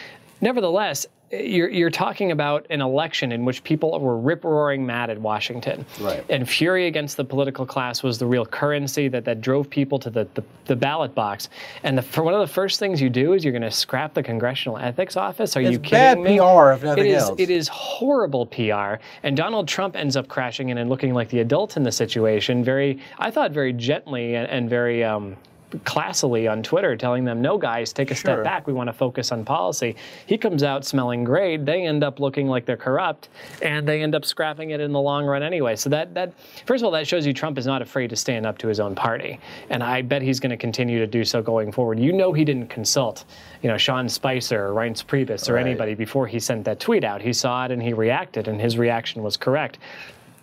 Nevertheless, 0.41 1.07
you're, 1.33 1.69
you're 1.69 1.91
talking 1.91 2.33
about 2.33 2.67
an 2.71 2.81
election 2.81 3.31
in 3.31 3.45
which 3.45 3.63
people 3.63 3.99
were 4.01 4.17
rip 4.17 4.43
roaring 4.43 4.85
mad 4.85 5.11
at 5.11 5.19
Washington. 5.19 5.87
Right. 6.01 6.25
And 6.29 6.49
fury 6.49 6.89
against 6.89 7.17
the 7.17 7.25
political 7.25 7.65
class 7.65 8.03
was 8.03 8.19
the 8.19 8.27
real 8.27 8.45
currency 8.45 9.07
that, 9.09 9.25
that 9.27 9.41
drove 9.41 9.71
people 9.71 9.99
to 10.01 10.11
the, 10.11 10.27
the, 10.35 10.43
the 10.65 10.75
ballot 10.75 11.15
box. 11.15 11.49
And 11.85 11.97
the, 11.97 12.03
for 12.03 12.25
one 12.25 12.35
of 12.35 12.41
the 12.41 12.53
first 12.53 12.81
things 12.81 13.01
you 13.01 13.11
do 13.11 13.35
is 13.35 13.45
you're 13.45 13.53
going 13.53 13.63
to 13.63 13.71
scrap 13.71 14.13
the 14.13 14.23
Congressional 14.23 14.77
Ethics 14.79 15.17
Office. 15.17 15.57
Are 15.57 15.61
it's 15.61 15.71
you 15.71 15.79
kidding 15.79 16.25
me? 16.25 16.39
PR, 16.39 16.73
if 16.73 16.83
nothing 16.83 17.07
it 17.07 17.11
is, 17.11 17.23
else. 17.23 17.39
It 17.39 17.51
is 17.51 17.69
horrible 17.69 18.47
PR. 18.47 19.01
And 19.23 19.37
Donald 19.37 19.69
Trump 19.69 19.95
ends 19.95 20.17
up 20.17 20.27
crashing 20.27 20.71
in 20.71 20.79
and 20.79 20.91
looking 20.91 21.15
like 21.15 21.29
the 21.29 21.41
adult 21.41 21.77
in 21.77 21.85
the 21.85 21.93
situation, 21.93 22.65
very, 22.65 22.99
I 23.19 23.31
thought, 23.31 23.53
very 23.53 23.73
gently 23.73 24.35
and, 24.35 24.49
and 24.49 24.69
very 24.69 25.05
um, 25.05 25.37
classily 25.85 26.51
on 26.51 26.63
Twitter 26.63 26.97
telling 26.97 27.25
them, 27.25 27.41
no, 27.41 27.59
guys, 27.59 27.93
take 27.93 28.11
a 28.11 28.15
sure. 28.15 28.35
step 28.35 28.45
back. 28.45 28.67
We 28.67 28.73
want 28.73 28.89
to 28.89 28.93
focus 28.93 29.33
on 29.33 29.45
policy. 29.45 29.97
He 30.27 30.37
comes 30.37 30.63
out 30.63 30.85
smelling 30.85 31.25
great. 31.25 31.65
They 31.65 31.87
end 31.87 32.05
up 32.05 32.21
looking 32.21 32.49
like 32.49 32.67
they're 32.67 32.77
corrupt, 32.77 33.29
and 33.63 33.87
they 33.87 34.03
end 34.03 34.15
up 34.15 34.25
scrapping 34.25 34.71
it 34.71 34.81
in 34.81 34.93
the 34.93 35.01
long 35.01 35.27
run 35.27 35.43
anyway. 35.43 35.77
So 35.77 35.91
that, 35.91 36.15
that 36.15 36.33
first 36.67 36.83
of 36.83 36.87
all, 36.87 36.91
that 36.93 37.07
shows 37.07 37.27
you 37.27 37.33
Trump 37.33 37.59
is 37.59 37.67
not 37.67 37.83
afraid 37.83 38.11
to 38.11 38.17
stand 38.17 38.47
up 38.47 38.59
to 38.59 38.69
his 38.69 38.81
own 38.81 38.95
party. 38.95 39.39
And 39.71 39.83
I 39.83 40.03
bet 40.03 40.23
he's 40.23 40.41
going 40.41 40.51
to 40.51 40.57
continue 40.57 40.99
to 40.99 41.07
do 41.07 41.25
so 41.25 41.43
going 41.43 41.73
forward. 41.73 41.99
You 41.99 42.13
know 42.13 42.33
he 42.33 42.45
didn't 42.45 42.69
consult, 42.69 43.25
you 43.63 43.69
know, 43.69 43.77
Sean 43.77 44.09
Spicer 44.09 44.69
or 44.69 44.73
Reince 44.73 45.05
Priebus 45.05 45.49
or 45.49 45.55
right. 45.55 45.67
anybody 45.67 45.95
before 45.95 46.27
he 46.27 46.41
sent 46.41 46.65
that 46.65 46.81
tweet 46.81 47.05
out. 47.05 47.23
He 47.23 47.33
saw 47.33 47.65
it 47.65 47.71
and 47.71 47.83
he 47.83 47.93
reacted, 47.93 48.49
and 48.49 48.61
his 48.61 48.79
reaction 48.79 49.23
was 49.23 49.37
correct 49.37 49.79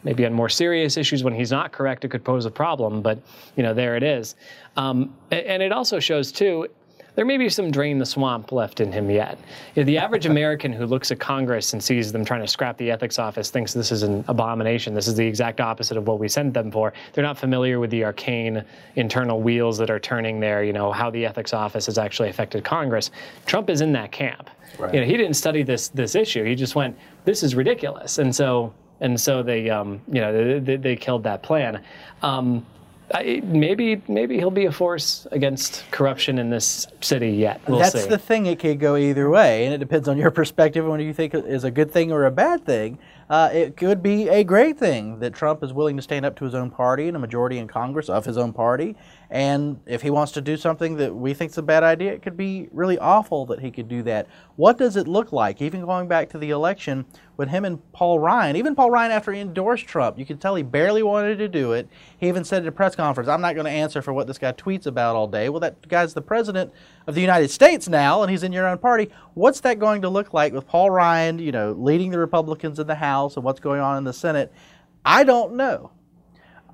maybe 0.07 0.25
on 0.25 0.31
more 0.31 0.47
serious 0.47 0.95
issues 0.95 1.21
when 1.21 1.35
he's 1.35 1.51
not 1.51 1.73
correct 1.73 2.05
it 2.05 2.07
could 2.07 2.23
pose 2.23 2.45
a 2.45 2.51
problem 2.51 3.01
but 3.01 3.19
you 3.57 3.63
know 3.63 3.73
there 3.73 3.97
it 3.97 4.03
is 4.03 4.35
um, 4.77 5.13
and 5.31 5.61
it 5.61 5.73
also 5.73 5.99
shows 5.99 6.31
too 6.31 6.65
there 7.17 7.25
may 7.25 7.37
be 7.37 7.49
some 7.49 7.71
drain 7.71 7.97
the 7.97 8.05
swamp 8.05 8.51
left 8.51 8.79
in 8.79 8.91
him 8.91 9.09
yet. 9.09 9.39
You 9.73 9.81
know, 9.81 9.87
the 9.87 9.97
average 9.97 10.25
American 10.33 10.71
who 10.71 10.85
looks 10.85 11.09
at 11.09 11.19
Congress 11.19 11.73
and 11.73 11.83
sees 11.83 12.11
them 12.11 12.23
trying 12.23 12.41
to 12.41 12.47
scrap 12.47 12.77
the 12.77 12.91
ethics 12.91 13.17
office 13.17 13.49
thinks 13.49 13.73
this 13.73 13.91
is 13.91 14.03
an 14.03 14.23
abomination. 14.27 14.93
This 14.93 15.07
is 15.07 15.15
the 15.15 15.25
exact 15.25 15.59
opposite 15.59 15.97
of 15.97 16.05
what 16.05 16.19
we 16.19 16.27
sent 16.27 16.53
them 16.53 16.69
for. 16.69 16.93
They're 17.13 17.23
not 17.23 17.39
familiar 17.39 17.79
with 17.79 17.89
the 17.89 18.03
arcane 18.03 18.63
internal 18.97 19.41
wheels 19.41 19.79
that 19.79 19.89
are 19.89 19.99
turning 19.99 20.39
there, 20.39 20.63
you 20.63 20.73
know, 20.73 20.91
how 20.91 21.09
the 21.09 21.25
ethics 21.25 21.53
office 21.53 21.87
has 21.87 21.97
actually 21.97 22.29
affected 22.29 22.63
Congress. 22.63 23.09
Trump 23.47 23.71
is 23.71 23.81
in 23.81 23.91
that 23.93 24.11
camp. 24.11 24.51
Right. 24.77 24.93
You 24.93 24.99
know, 24.99 25.07
he 25.07 25.17
didn't 25.17 25.33
study 25.33 25.63
this 25.63 25.87
this 25.87 26.13
issue. 26.13 26.43
He 26.43 26.53
just 26.53 26.75
went, 26.75 26.95
this 27.25 27.41
is 27.41 27.55
ridiculous. 27.55 28.19
And 28.19 28.35
so 28.35 28.75
and 29.01 29.19
so 29.19 29.43
they, 29.43 29.69
um, 29.69 30.01
you 30.11 30.21
know, 30.21 30.59
they, 30.59 30.75
they, 30.77 30.95
killed 30.95 31.23
that 31.23 31.43
plan. 31.43 31.83
Um, 32.21 32.65
I, 33.13 33.41
maybe 33.43 34.01
maybe 34.09 34.37
he'll 34.37 34.51
be 34.51 34.65
a 34.65 34.71
force 34.71 35.27
against 35.31 35.89
corruption 35.91 36.39
in 36.39 36.49
this 36.49 36.87
city 36.99 37.31
yet. 37.31 37.61
We'll 37.67 37.79
That's 37.79 38.03
see. 38.03 38.09
the 38.09 38.17
thing; 38.17 38.47
it 38.47 38.59
could 38.59 38.79
go 38.79 38.97
either 38.97 39.29
way, 39.29 39.65
and 39.65 39.73
it 39.73 39.77
depends 39.77 40.09
on 40.09 40.17
your 40.17 40.31
perspective 40.41 40.83
on 40.83 40.91
what 40.91 40.99
you 40.99 41.13
think 41.13 41.33
is 41.33 41.63
a 41.63 41.71
good 41.71 41.91
thing 41.91 42.11
or 42.11 42.25
a 42.25 42.31
bad 42.31 42.65
thing. 42.65 42.99
Uh, 43.29 43.49
it 43.53 43.77
could 43.77 44.03
be 44.03 44.27
a 44.29 44.43
great 44.43 44.77
thing 44.77 45.19
that 45.19 45.33
Trump 45.33 45.63
is 45.63 45.71
willing 45.71 45.95
to 45.95 46.01
stand 46.01 46.25
up 46.25 46.35
to 46.37 46.45
his 46.45 46.55
own 46.55 46.69
party 46.69 47.07
and 47.07 47.15
a 47.15 47.19
majority 47.19 47.57
in 47.57 47.67
Congress 47.67 48.09
of 48.09 48.25
his 48.25 48.37
own 48.37 48.51
party. 48.51 48.95
And 49.29 49.79
if 49.85 50.01
he 50.01 50.09
wants 50.09 50.31
to 50.33 50.41
do 50.41 50.55
something 50.55 50.95
that 50.97 51.13
we 51.13 51.33
think 51.33 51.51
is 51.51 51.57
a 51.57 51.61
bad 51.61 51.83
idea, 51.83 52.13
it 52.13 52.21
could 52.21 52.37
be 52.37 52.69
really 52.71 52.97
awful 52.97 53.45
that 53.47 53.59
he 53.59 53.71
could 53.71 53.89
do 53.89 54.01
that. 54.03 54.27
What 54.55 54.77
does 54.77 54.95
it 54.95 55.07
look 55.07 55.31
like? 55.31 55.61
Even 55.61 55.81
going 55.81 56.07
back 56.07 56.29
to 56.29 56.37
the 56.37 56.49
election, 56.49 57.05
with 57.37 57.49
him 57.49 57.63
and 57.63 57.91
Paul 57.93 58.19
Ryan. 58.19 58.55
Even 58.55 58.75
Paul 58.75 58.89
Ryan, 58.89 59.11
after 59.11 59.31
he 59.31 59.39
endorsed 59.39 59.85
Trump, 59.85 60.17
you 60.17 60.25
could 60.25 60.41
tell 60.41 60.55
he 60.55 60.63
barely 60.63 61.03
wanted 61.03 61.37
to 61.37 61.47
do 61.47 61.71
it. 61.71 61.87
He 62.17 62.27
even 62.27 62.43
said 62.43 62.63
at 62.63 62.67
a 62.67 62.71
press 62.71 62.95
conference, 62.95 63.29
I'm 63.29 63.41
not 63.41 63.53
going 63.53 63.65
to 63.65 63.71
answer 63.71 64.01
for 64.01 64.11
what 64.11 64.27
this 64.27 64.39
guy 64.39 64.51
tweets 64.51 64.87
about 64.87 65.15
all 65.15 65.27
day. 65.27 65.47
Well, 65.49 65.59
that 65.59 65.87
guy's 65.87 66.13
the 66.13 66.21
president 66.21 66.73
of 67.05 67.15
the 67.15 67.21
United 67.21 67.51
States 67.51 67.87
now, 67.87 68.23
and 68.23 68.31
he's 68.31 68.43
in 68.43 68.51
your 68.51 68.67
own 68.67 68.79
party. 68.79 69.09
What's 69.35 69.61
that 69.61 69.79
going 69.79 70.01
to 70.01 70.09
look 70.09 70.33
like 70.33 70.51
with 70.51 70.67
Paul 70.67 70.89
Ryan, 70.89 71.39
you 71.39 71.51
know, 71.51 71.71
leading 71.73 72.11
the 72.11 72.19
Republicans 72.19 72.79
in 72.79 72.87
the 72.87 72.95
House 72.95 73.35
and 73.35 73.45
what's 73.45 73.59
going 73.59 73.79
on 73.79 73.97
in 73.97 74.03
the 74.03 74.13
Senate? 74.13 74.51
I 75.05 75.23
don't 75.23 75.53
know. 75.53 75.91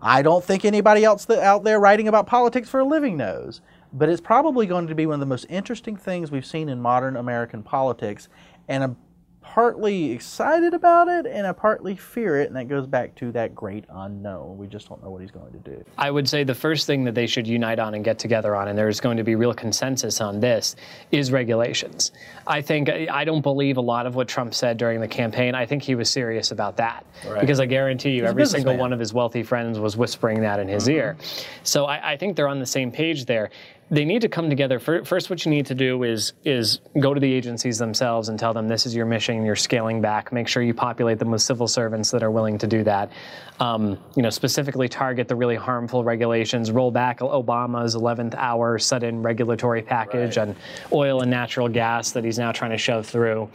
I 0.06 0.22
don't 0.22 0.44
think 0.44 0.66
anybody 0.66 1.06
else 1.06 1.30
out 1.30 1.64
there 1.64 1.80
writing 1.80 2.10
about 2.10 2.28
politics 2.28 2.68
for 2.68 2.82
a 2.82 2.86
living 2.86 3.16
knows. 3.16 3.62
But 3.94 4.10
it's 4.10 4.20
probably 4.20 4.66
going 4.66 4.88
to 4.88 4.96
be 4.96 5.06
one 5.06 5.14
of 5.14 5.20
the 5.22 5.26
most 5.26 5.46
interesting 5.50 5.96
things 5.96 6.30
we've 6.30 6.46
seen 6.46 6.68
in 6.68 6.82
modern 6.82 7.16
American 7.16 7.64
politics. 7.64 8.28
And 8.68 8.84
I'm 8.84 8.98
partly 9.44 10.12
excited 10.12 10.74
about 10.74 11.08
it 11.08 11.26
and 11.26 11.46
I 11.46 11.52
partly 11.52 11.96
fear 11.96 12.40
it. 12.40 12.48
And 12.48 12.56
that 12.56 12.68
goes 12.68 12.88
back 12.88 13.14
to 13.16 13.32
that 13.34 13.54
great 13.54 13.86
unknown. 13.90 14.58
We 14.58 14.68
just 14.68 14.90
don't 14.90 15.04
know 15.04 15.12
what 15.12 15.22
he's 15.22 15.32
going 15.32 15.52
to 15.52 15.60
do. 15.60 15.84
I 15.98 16.10
would 16.10 16.28
say 16.28 16.44
the 16.44 16.56
first 16.56 16.88
thing 16.88 17.04
that 17.04 17.14
they 17.14 17.28
should 17.28 17.46
unite 17.46 17.78
on 17.78 17.94
and 17.94 18.04
get 18.04 18.18
together 18.18 18.56
on, 18.56 18.68
and 18.68 18.78
there's 18.78 19.00
going 19.00 19.18
to 19.18 19.24
be 19.24 19.36
real 19.36 19.54
consensus 19.54 20.22
on 20.22 20.40
this, 20.40 20.76
is 21.12 21.32
regulations. 21.32 22.12
I 22.48 22.62
think, 22.62 22.90
I 22.90 23.26
don't 23.26 23.42
believe 23.42 23.78
a 23.78 23.82
lot 23.82 24.06
of 24.06 24.16
what 24.16 24.28
Trump 24.28 24.54
said 24.54 24.78
during 24.78 25.02
the 25.02 25.08
campaign. 25.08 25.54
I 25.54 25.66
think 25.66 25.84
he 25.84 25.96
was 25.96 26.10
serious 26.10 26.52
about 26.52 26.78
that. 26.78 27.06
Right. 27.28 27.42
Because 27.42 27.60
I 27.60 27.66
guarantee 27.66 28.12
you, 28.12 28.22
He's 28.22 28.30
every 28.30 28.46
single 28.46 28.74
businessman. 28.74 28.80
one 28.80 28.94
of 28.94 29.00
his 29.00 29.14
wealthy 29.14 29.44
friends 29.44 29.78
was 29.78 29.98
whispering 29.98 30.42
that 30.42 30.60
in 30.60 30.68
his 30.68 30.84
mm-hmm. 30.84 30.98
ear. 30.98 31.18
So 31.64 31.86
I, 31.86 32.14
I 32.14 32.18
think 32.18 32.36
they're 32.36 32.48
on 32.48 32.60
the 32.60 32.66
same 32.66 32.92
page 32.92 33.26
there. 33.26 33.52
They 33.92 34.06
need 34.06 34.22
to 34.22 34.30
come 34.30 34.50
together. 34.50 34.80
First, 34.80 35.30
what 35.30 35.46
you 35.46 35.52
need 35.52 35.68
to 35.68 35.76
do 35.76 36.04
is 36.04 36.34
is 36.44 36.80
go 37.00 37.14
to 37.14 37.20
the 37.20 37.32
agencies 37.32 37.78
themselves 37.78 38.30
and 38.30 38.40
tell 38.40 38.54
them 38.54 38.68
this 38.68 38.86
is 38.86 38.96
your 38.96 39.06
mission. 39.06 39.46
You're 39.46 39.56
scaling 39.56 40.02
back. 40.02 40.32
Make 40.32 40.48
sure 40.48 40.64
you 40.64 40.74
populate 40.74 41.20
them 41.20 41.32
with 41.32 41.42
civil 41.42 41.68
servants 41.68 42.12
that 42.12 42.24
are 42.24 42.32
willing 42.32 42.58
to 42.60 42.68
do 42.68 42.84
that. 42.86 43.12
Um, 43.60 44.00
you 44.16 44.24
know, 44.24 44.32
specifically 44.32 44.90
target 44.90 45.28
the 45.28 45.36
really 45.36 45.56
harmful 45.56 46.04
regulations. 46.04 46.72
Roll 46.72 46.90
back 46.92 47.20
Obama's 47.20 47.96
11th 47.96 48.34
hour 48.36 48.80
sudden 48.80 49.22
regulatory 49.22 49.82
package 49.82 50.38
on 50.38 50.56
oil 50.92 51.22
and 51.22 51.30
natural 51.30 51.70
gas 51.70 52.12
that 52.12 52.24
he's 52.24 52.40
now 52.40 52.52
trying 52.52 52.72
to 52.72 52.78
shove 52.78 53.06
through, 53.06 53.50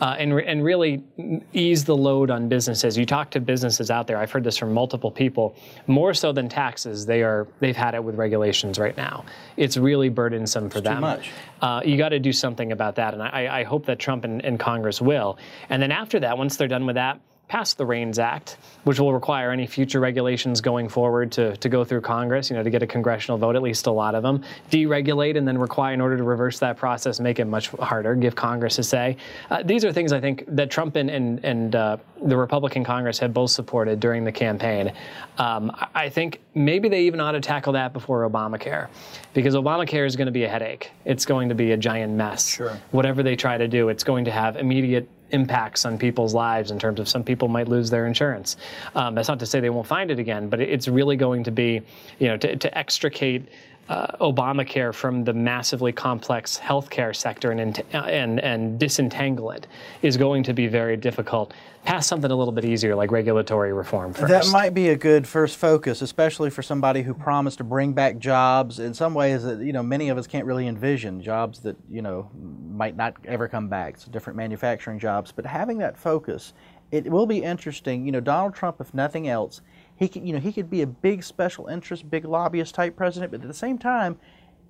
uh, 0.00 0.16
and 0.18 0.34
re- 0.34 0.46
and 0.46 0.64
really 0.64 1.04
ease 1.52 1.84
the 1.84 1.96
load 1.96 2.30
on 2.30 2.48
businesses. 2.48 2.96
You 2.96 3.04
talk 3.04 3.30
to 3.32 3.40
businesses 3.40 3.90
out 3.90 4.06
there. 4.06 4.16
I've 4.16 4.30
heard 4.30 4.44
this 4.44 4.56
from 4.56 4.72
multiple 4.72 5.10
people. 5.10 5.56
More 5.86 6.14
so 6.14 6.32
than 6.32 6.48
taxes, 6.48 7.04
they 7.04 7.22
are 7.22 7.46
they've 7.60 7.76
had 7.76 7.94
it 7.94 8.02
with 8.02 8.16
regulations 8.16 8.78
right 8.78 8.96
now. 8.96 9.24
It's 9.56 9.76
really 9.76 10.08
burdensome 10.08 10.70
for 10.70 10.80
them. 10.80 10.96
Too 10.96 11.00
much. 11.00 11.30
Uh, 11.60 11.82
you 11.84 11.96
got 11.96 12.10
to 12.10 12.18
do 12.18 12.32
something 12.32 12.72
about 12.72 12.96
that, 12.96 13.14
and 13.14 13.22
I, 13.22 13.60
I 13.60 13.62
hope 13.64 13.86
that 13.86 13.98
Trump 13.98 14.24
and, 14.24 14.44
and 14.44 14.58
Congress 14.58 15.00
will. 15.00 15.38
And 15.68 15.82
then 15.82 15.92
after 15.92 16.20
that, 16.20 16.36
once 16.36 16.56
they're 16.56 16.68
done 16.68 16.86
with 16.86 16.96
that, 16.96 17.20
pass 17.48 17.74
the 17.74 17.84
REINS 17.84 18.18
Act, 18.18 18.56
which 18.84 18.98
will 18.98 19.12
require 19.12 19.50
any 19.50 19.66
future 19.66 20.00
regulations 20.00 20.60
going 20.60 20.88
forward 20.88 21.30
to, 21.32 21.56
to 21.58 21.68
go 21.68 21.84
through 21.84 22.00
Congress, 22.00 22.50
you 22.50 22.56
know, 22.56 22.62
to 22.62 22.70
get 22.70 22.82
a 22.82 22.86
congressional 22.86 23.36
vote, 23.38 23.54
at 23.54 23.62
least 23.62 23.86
a 23.86 23.90
lot 23.90 24.14
of 24.14 24.22
them. 24.22 24.42
Deregulate 24.70 25.36
and 25.36 25.46
then 25.46 25.58
require, 25.58 25.92
in 25.92 26.00
order 26.00 26.16
to 26.16 26.22
reverse 26.24 26.58
that 26.58 26.76
process, 26.76 27.20
make 27.20 27.38
it 27.38 27.44
much 27.44 27.68
harder, 27.68 28.14
give 28.14 28.34
Congress 28.34 28.78
a 28.78 28.82
say. 28.82 29.16
Uh, 29.50 29.62
these 29.62 29.84
are 29.84 29.92
things 29.92 30.12
I 30.12 30.20
think 30.20 30.44
that 30.48 30.70
Trump 30.70 30.96
and, 30.96 31.10
and, 31.10 31.44
and 31.44 31.76
uh, 31.76 31.96
the 32.22 32.36
Republican 32.36 32.82
Congress 32.82 33.18
have 33.18 33.34
both 33.34 33.50
supported 33.50 34.00
during 34.00 34.24
the 34.24 34.32
campaign. 34.32 34.92
Um, 35.38 35.70
I- 35.74 35.88
I 36.04 36.08
think 36.10 36.40
maybe 36.54 36.88
they 36.90 37.02
even 37.04 37.18
ought 37.20 37.32
to 37.32 37.40
tackle 37.40 37.72
that 37.74 37.94
before 37.94 38.28
Obamacare, 38.28 38.88
because 39.32 39.54
Obamacare 39.54 40.04
is 40.06 40.16
going 40.16 40.26
to 40.26 40.32
be 40.32 40.44
a 40.44 40.48
headache. 40.48 40.90
It's 41.06 41.24
going 41.24 41.48
to 41.48 41.54
be 41.54 41.72
a 41.72 41.76
giant 41.78 42.12
mess. 42.12 42.48
Sure. 42.56 42.78
Whatever 42.90 43.22
they 43.22 43.34
try 43.36 43.56
to 43.56 43.66
do, 43.66 43.88
it's 43.88 44.04
going 44.04 44.26
to 44.26 44.30
have 44.30 44.56
immediate 44.56 45.08
impacts 45.30 45.84
on 45.84 45.98
people's 45.98 46.34
lives 46.34 46.70
in 46.70 46.78
terms 46.78 47.00
of 47.00 47.08
some 47.08 47.24
people 47.24 47.48
might 47.48 47.68
lose 47.68 47.90
their 47.90 48.06
insurance. 48.06 48.56
Um, 48.94 49.14
that's 49.14 49.28
not 49.28 49.38
to 49.40 49.46
say 49.46 49.60
they 49.60 49.70
won't 49.70 49.86
find 49.86 50.10
it 50.10 50.18
again, 50.18 50.48
but 50.48 50.60
it's 50.60 50.88
really 50.88 51.16
going 51.16 51.44
to 51.44 51.50
be, 51.50 51.82
you 52.18 52.28
know, 52.28 52.36
to, 52.36 52.56
to 52.56 52.78
extricate 52.78 53.48
uh, 53.88 54.06
Obamacare 54.20 54.94
from 54.94 55.24
the 55.24 55.32
massively 55.32 55.92
complex 55.92 56.58
healthcare 56.58 57.14
sector 57.14 57.50
and, 57.50 57.82
and 57.92 58.40
and 58.40 58.78
disentangle 58.78 59.50
it 59.50 59.66
is 60.02 60.16
going 60.16 60.42
to 60.44 60.54
be 60.54 60.66
very 60.66 60.96
difficult. 60.96 61.52
Pass 61.84 62.06
something 62.06 62.30
a 62.30 62.34
little 62.34 62.52
bit 62.52 62.64
easier 62.64 62.94
like 62.94 63.10
regulatory 63.10 63.74
reform 63.74 64.14
first. 64.14 64.28
That 64.28 64.50
might 64.50 64.72
be 64.72 64.88
a 64.88 64.96
good 64.96 65.26
first 65.26 65.58
focus, 65.58 66.00
especially 66.00 66.48
for 66.48 66.62
somebody 66.62 67.02
who 67.02 67.12
promised 67.12 67.58
to 67.58 67.64
bring 67.64 67.92
back 67.92 68.18
jobs 68.18 68.78
in 68.78 68.94
some 68.94 69.12
ways 69.12 69.42
that 69.42 69.60
you 69.60 69.74
know 69.74 69.82
many 69.82 70.08
of 70.08 70.16
us 70.16 70.26
can't 70.26 70.46
really 70.46 70.66
envision 70.66 71.20
jobs 71.20 71.60
that 71.60 71.76
you 71.90 72.00
know 72.00 72.30
might 72.70 72.96
not 72.96 73.14
ever 73.26 73.48
come 73.48 73.68
back. 73.68 73.98
So 73.98 74.10
different 74.10 74.38
manufacturing 74.38 74.98
jobs, 74.98 75.30
but 75.30 75.44
having 75.44 75.76
that 75.78 75.98
focus, 75.98 76.54
it 76.90 77.10
will 77.10 77.26
be 77.26 77.42
interesting. 77.42 78.06
You 78.06 78.12
know, 78.12 78.20
Donald 78.20 78.54
Trump, 78.54 78.80
if 78.80 78.94
nothing 78.94 79.28
else, 79.28 79.60
he 79.96 80.08
could 80.08 80.26
you 80.26 80.32
know 80.32 80.40
he 80.40 80.52
could 80.52 80.70
be 80.70 80.82
a 80.82 80.86
big 80.86 81.22
special 81.22 81.66
interest, 81.68 82.10
big 82.10 82.24
lobbyist 82.24 82.74
type 82.74 82.96
president, 82.96 83.32
but 83.32 83.40
at 83.40 83.48
the 83.48 83.54
same 83.54 83.78
time, 83.78 84.18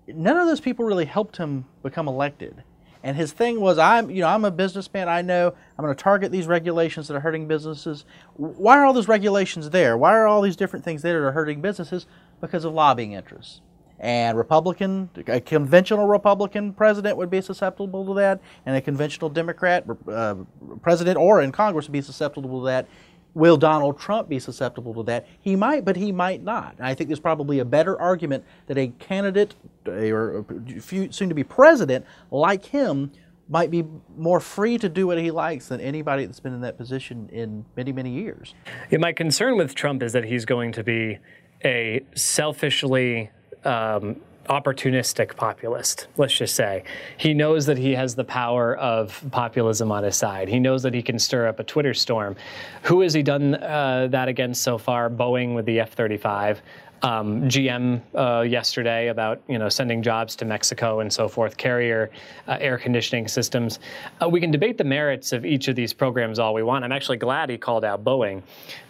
none 0.08 0.36
of 0.36 0.46
those 0.46 0.60
people 0.60 0.84
really 0.84 1.06
helped 1.06 1.36
him 1.36 1.64
become 1.82 2.08
elected. 2.08 2.62
And 3.02 3.18
his 3.18 3.32
thing 3.32 3.60
was, 3.60 3.76
I'm, 3.76 4.10
you 4.10 4.22
know, 4.22 4.28
I'm 4.28 4.46
a 4.46 4.50
businessman. 4.50 5.10
I 5.10 5.20
know 5.20 5.54
I'm 5.78 5.84
going 5.84 5.94
to 5.94 6.02
target 6.02 6.32
these 6.32 6.46
regulations 6.46 7.06
that 7.08 7.14
are 7.14 7.20
hurting 7.20 7.46
businesses. 7.46 8.06
Why 8.32 8.78
are 8.78 8.86
all 8.86 8.94
those 8.94 9.08
regulations 9.08 9.68
there? 9.68 9.98
Why 9.98 10.14
are 10.14 10.26
all 10.26 10.40
these 10.40 10.56
different 10.56 10.86
things 10.86 11.02
there 11.02 11.20
that 11.20 11.26
are 11.26 11.32
hurting 11.32 11.60
businesses? 11.60 12.06
Because 12.40 12.64
of 12.64 12.72
lobbying 12.72 13.12
interests. 13.12 13.60
And 13.98 14.38
Republican, 14.38 15.10
a 15.28 15.38
conventional 15.38 16.06
Republican 16.06 16.72
president 16.72 17.18
would 17.18 17.30
be 17.30 17.42
susceptible 17.42 18.06
to 18.06 18.14
that, 18.14 18.40
and 18.66 18.74
a 18.74 18.80
conventional 18.80 19.30
Democrat 19.30 19.84
uh, 20.08 20.36
president 20.82 21.18
or 21.18 21.42
in 21.42 21.52
Congress 21.52 21.86
would 21.86 21.92
be 21.92 22.02
susceptible 22.02 22.60
to 22.60 22.66
that. 22.66 22.88
Will 23.34 23.56
Donald 23.56 23.98
Trump 23.98 24.28
be 24.28 24.38
susceptible 24.38 24.94
to 24.94 25.02
that? 25.04 25.26
He 25.40 25.56
might, 25.56 25.84
but 25.84 25.96
he 25.96 26.12
might 26.12 26.42
not. 26.42 26.76
I 26.80 26.94
think 26.94 27.08
there's 27.08 27.20
probably 27.20 27.58
a 27.58 27.64
better 27.64 28.00
argument 28.00 28.44
that 28.66 28.78
a 28.78 28.88
candidate 28.98 29.54
or 29.86 30.44
soon 30.78 31.28
to 31.28 31.34
be 31.34 31.44
president 31.44 32.06
like 32.30 32.64
him 32.64 33.10
might 33.48 33.70
be 33.70 33.84
more 34.16 34.40
free 34.40 34.78
to 34.78 34.88
do 34.88 35.06
what 35.06 35.18
he 35.18 35.30
likes 35.30 35.68
than 35.68 35.80
anybody 35.80 36.24
that's 36.24 36.40
been 36.40 36.54
in 36.54 36.62
that 36.62 36.78
position 36.78 37.28
in 37.32 37.64
many, 37.76 37.92
many 37.92 38.10
years. 38.10 38.54
Yeah, 38.90 38.98
my 38.98 39.12
concern 39.12 39.56
with 39.56 39.74
Trump 39.74 40.02
is 40.02 40.12
that 40.12 40.24
he's 40.24 40.44
going 40.44 40.72
to 40.72 40.84
be 40.84 41.18
a 41.64 42.04
selfishly 42.14 43.30
um, 43.64 44.20
opportunistic 44.48 45.36
populist, 45.36 46.08
let's 46.16 46.34
just 46.34 46.54
say. 46.54 46.84
He 47.16 47.34
knows 47.34 47.66
that 47.66 47.78
he 47.78 47.92
has 47.92 48.14
the 48.14 48.24
power 48.24 48.76
of 48.76 49.22
populism 49.30 49.90
on 49.90 50.04
his 50.04 50.16
side. 50.16 50.48
He 50.48 50.58
knows 50.58 50.82
that 50.82 50.94
he 50.94 51.02
can 51.02 51.18
stir 51.18 51.46
up 51.46 51.60
a 51.60 51.64
Twitter 51.64 51.94
storm. 51.94 52.36
Who 52.82 53.00
has 53.00 53.14
he 53.14 53.22
done 53.22 53.54
uh, 53.54 54.08
that 54.10 54.28
against 54.28 54.62
so 54.62 54.78
far? 54.78 55.10
Boeing 55.10 55.54
with 55.54 55.66
the 55.66 55.80
F 55.80 55.92
35. 55.92 56.62
Um, 57.02 57.42
GM 57.42 58.00
uh, 58.14 58.42
yesterday 58.42 59.08
about 59.08 59.42
you 59.46 59.58
know 59.58 59.68
sending 59.68 60.02
jobs 60.02 60.34
to 60.36 60.46
Mexico 60.46 61.00
and 61.00 61.12
so 61.12 61.28
forth, 61.28 61.54
carrier 61.58 62.10
uh, 62.48 62.56
air 62.60 62.78
conditioning 62.78 63.28
systems. 63.28 63.78
Uh, 64.22 64.28
we 64.28 64.40
can 64.40 64.50
debate 64.50 64.78
the 64.78 64.84
merits 64.84 65.32
of 65.32 65.44
each 65.44 65.68
of 65.68 65.76
these 65.76 65.92
programs 65.92 66.38
all 66.38 66.54
we 66.54 66.62
want. 66.62 66.82
I'm 66.82 66.92
actually 66.92 67.18
glad 67.18 67.50
he 67.50 67.58
called 67.58 67.84
out 67.84 68.04
Boeing, 68.04 68.42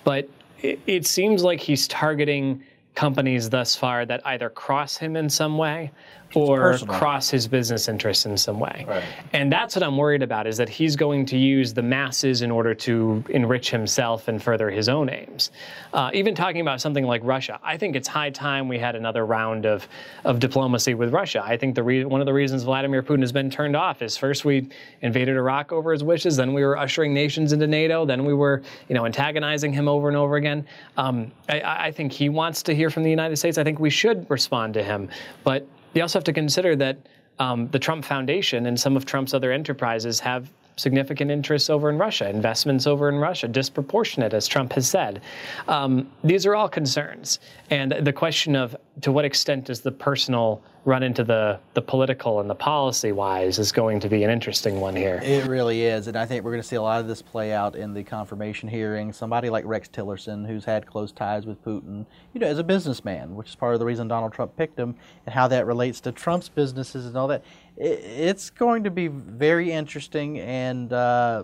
but 0.05 0.29
it, 0.63 0.79
it 0.87 1.07
seems 1.07 1.43
like 1.43 1.61
he's 1.61 1.89
targeting 1.89 2.63
companies 2.95 3.51
thus 3.51 3.75
far 3.75 4.07
that 4.07 4.25
either 4.27 4.49
cross 4.49 4.97
him 4.97 5.17
in 5.17 5.29
some 5.29 5.59
way 5.59 5.91
or 6.37 6.79
cross 6.79 7.31
his 7.31 7.47
business 7.47 7.89
interests 7.89 8.27
in 8.27 8.37
some 8.37 8.61
way. 8.61 8.85
Right. 8.87 9.05
And 9.33 9.53
that's 9.53 9.77
what 9.77 9.83
I'm 9.83 9.97
worried 9.97 10.23
about 10.23 10.47
is 10.47 10.57
that 10.57 10.69
he's 10.69 10.97
going 10.97 11.27
to 11.27 11.39
use 11.39 11.75
the 11.75 11.83
masses 11.83 12.43
in 12.43 12.51
order 12.51 12.75
to 12.75 13.25
enrich 13.29 13.71
himself 13.71 14.29
and 14.29 14.43
further 14.43 14.71
his 14.71 14.89
own 14.89 15.09
aims. 15.09 15.51
Uh, 15.93 16.11
even 16.15 16.35
talking 16.35 16.61
about 16.61 16.81
something 16.81 17.05
like 17.05 17.23
Russia, 17.25 17.59
I 17.63 17.77
think 17.77 17.97
it's 17.97 18.09
high 18.09 18.31
time 18.31 18.69
we 18.69 18.79
had 18.79 18.97
another 18.97 19.25
round 19.27 19.67
of, 19.67 19.89
of 20.25 20.39
diplomacy 20.39 20.95
with 20.95 21.13
Russia. 21.13 21.43
I 21.45 21.57
think 21.57 21.75
the 21.75 21.83
re- 21.83 22.05
one 22.05 22.21
of 22.21 22.27
the 22.27 22.33
reasons 22.33 22.63
Vladimir 22.63 23.03
Putin 23.03 23.21
has 23.21 23.33
been 23.33 23.51
turned 23.51 23.77
off 23.77 24.03
is 24.03 24.17
first 24.17 24.45
we 24.45 24.69
invaded 25.03 25.37
Iraq 25.37 25.73
over 25.73 25.93
his 25.93 26.03
wishes, 26.03 26.37
then 26.37 26.53
we 26.53 26.65
were 26.65 26.77
ushering 26.77 27.15
nations 27.15 27.53
into 27.53 27.67
NATO, 27.67 28.05
then 28.05 28.25
we 28.25 28.35
were 28.35 28.63
you 28.89 28.95
know 28.95 29.07
antagonizing 29.07 29.73
him 29.73 29.89
over 29.89 30.09
and 30.09 30.17
over 30.17 30.37
again. 30.37 30.67
Um, 30.97 31.33
I, 31.49 31.87
I 31.87 31.91
think 31.93 32.13
he 32.13 32.29
wants 32.29 32.63
to 32.65 32.75
hear 32.75 32.91
from 32.91 33.03
the 33.03 33.11
United 33.11 33.37
States. 33.37 33.59
I 33.59 33.65
think 33.65 33.79
we 33.79 33.91
should 33.91 34.29
respond 34.31 34.75
to 34.75 34.83
him, 34.83 35.09
but 35.45 35.67
you 35.95 36.03
also 36.03 36.19
have 36.19 36.25
to 36.25 36.33
consider 36.33 36.77
that 36.77 36.99
um, 37.39 37.69
the 37.69 37.79
Trump 37.79 38.05
Foundation 38.05 38.67
and 38.67 38.79
some 38.79 38.97
of 38.97 39.05
Trump's 39.05 39.35
other 39.35 39.53
enterprises 39.53 40.21
have 40.21 40.51
significant 40.77 41.31
interests 41.31 41.71
over 41.71 41.89
in 41.89 41.99
Russia, 41.99 42.29
investments 42.29 42.87
over 42.87 43.09
in 43.09 43.17
Russia, 43.17 43.49
disproportionate, 43.49 44.35
as 44.35 44.47
Trump 44.47 44.73
has 44.73 44.89
said. 44.89 45.23
Um, 45.69 46.11
these 46.23 46.47
are 46.47 46.55
all 46.55 46.69
concerns. 46.69 47.39
And 47.71 47.93
the 47.93 48.13
question 48.13 48.57
of 48.57 48.77
to 49.03 49.13
what 49.13 49.25
extent 49.25 49.67
does 49.67 49.81
the 49.81 49.93
personal 49.93 50.63
run 50.85 51.03
into 51.03 51.25
the, 51.25 51.59
the 51.73 51.81
political 51.81 52.41
and 52.41 52.51
the 52.51 52.55
policy 52.55 53.11
wise 53.11 53.59
is 53.59 53.73
going 53.73 53.99
to 54.01 54.09
be 54.09 54.23
an 54.23 54.31
interesting 54.31 54.81
one 54.81 54.95
here. 54.95 55.19
It 55.23 55.47
really 55.47 55.83
is, 55.83 56.09
and 56.09 56.17
I 56.17 56.27
think 56.27 56.45
we're 56.45 56.51
going 56.51 56.63
to 56.63 56.69
see 56.69 56.77
a 56.77 56.83
lot 56.83 57.01
of 57.01 57.09
this 57.09 57.23
play 57.23 57.53
out 57.53 57.75
in 57.75 57.95
the 57.95 58.03
confirmation 58.03 58.69
hearing. 58.69 59.13
Somebody 59.13 59.49
like 59.49 59.65
Rex 59.65 59.89
Tillerson, 59.89 60.47
who's 60.47 60.65
had 60.65 60.87
close 60.87 61.11
ties 61.11 61.47
with 61.47 61.65
Putin, 61.65 62.05
you 62.35 62.41
know, 62.41 62.47
as 62.47 62.59
a 62.59 62.65
businessman, 62.65 63.35
which 63.35 63.49
is 63.49 63.55
part 63.55 63.73
of 63.73 63.81
the 63.81 63.87
reason 63.87 64.09
Donald 64.09 64.35
Trump 64.35 64.55
picked 64.57 64.79
him, 64.79 64.95
and 65.25 65.35
how 65.35 65.49
that 65.49 65.67
relates 65.67 66.01
to 66.01 66.13
Trump's 66.13 66.51
businesses 66.51 67.07
and 67.07 67.17
all 67.17 67.29
that. 67.29 67.43
It, 67.77 68.01
it's 68.05 68.51
going 68.51 68.85
to 68.85 68.91
be 68.91 69.09
very 69.09 69.73
interesting, 69.73 70.39
and 70.39 70.93
uh, 70.93 71.43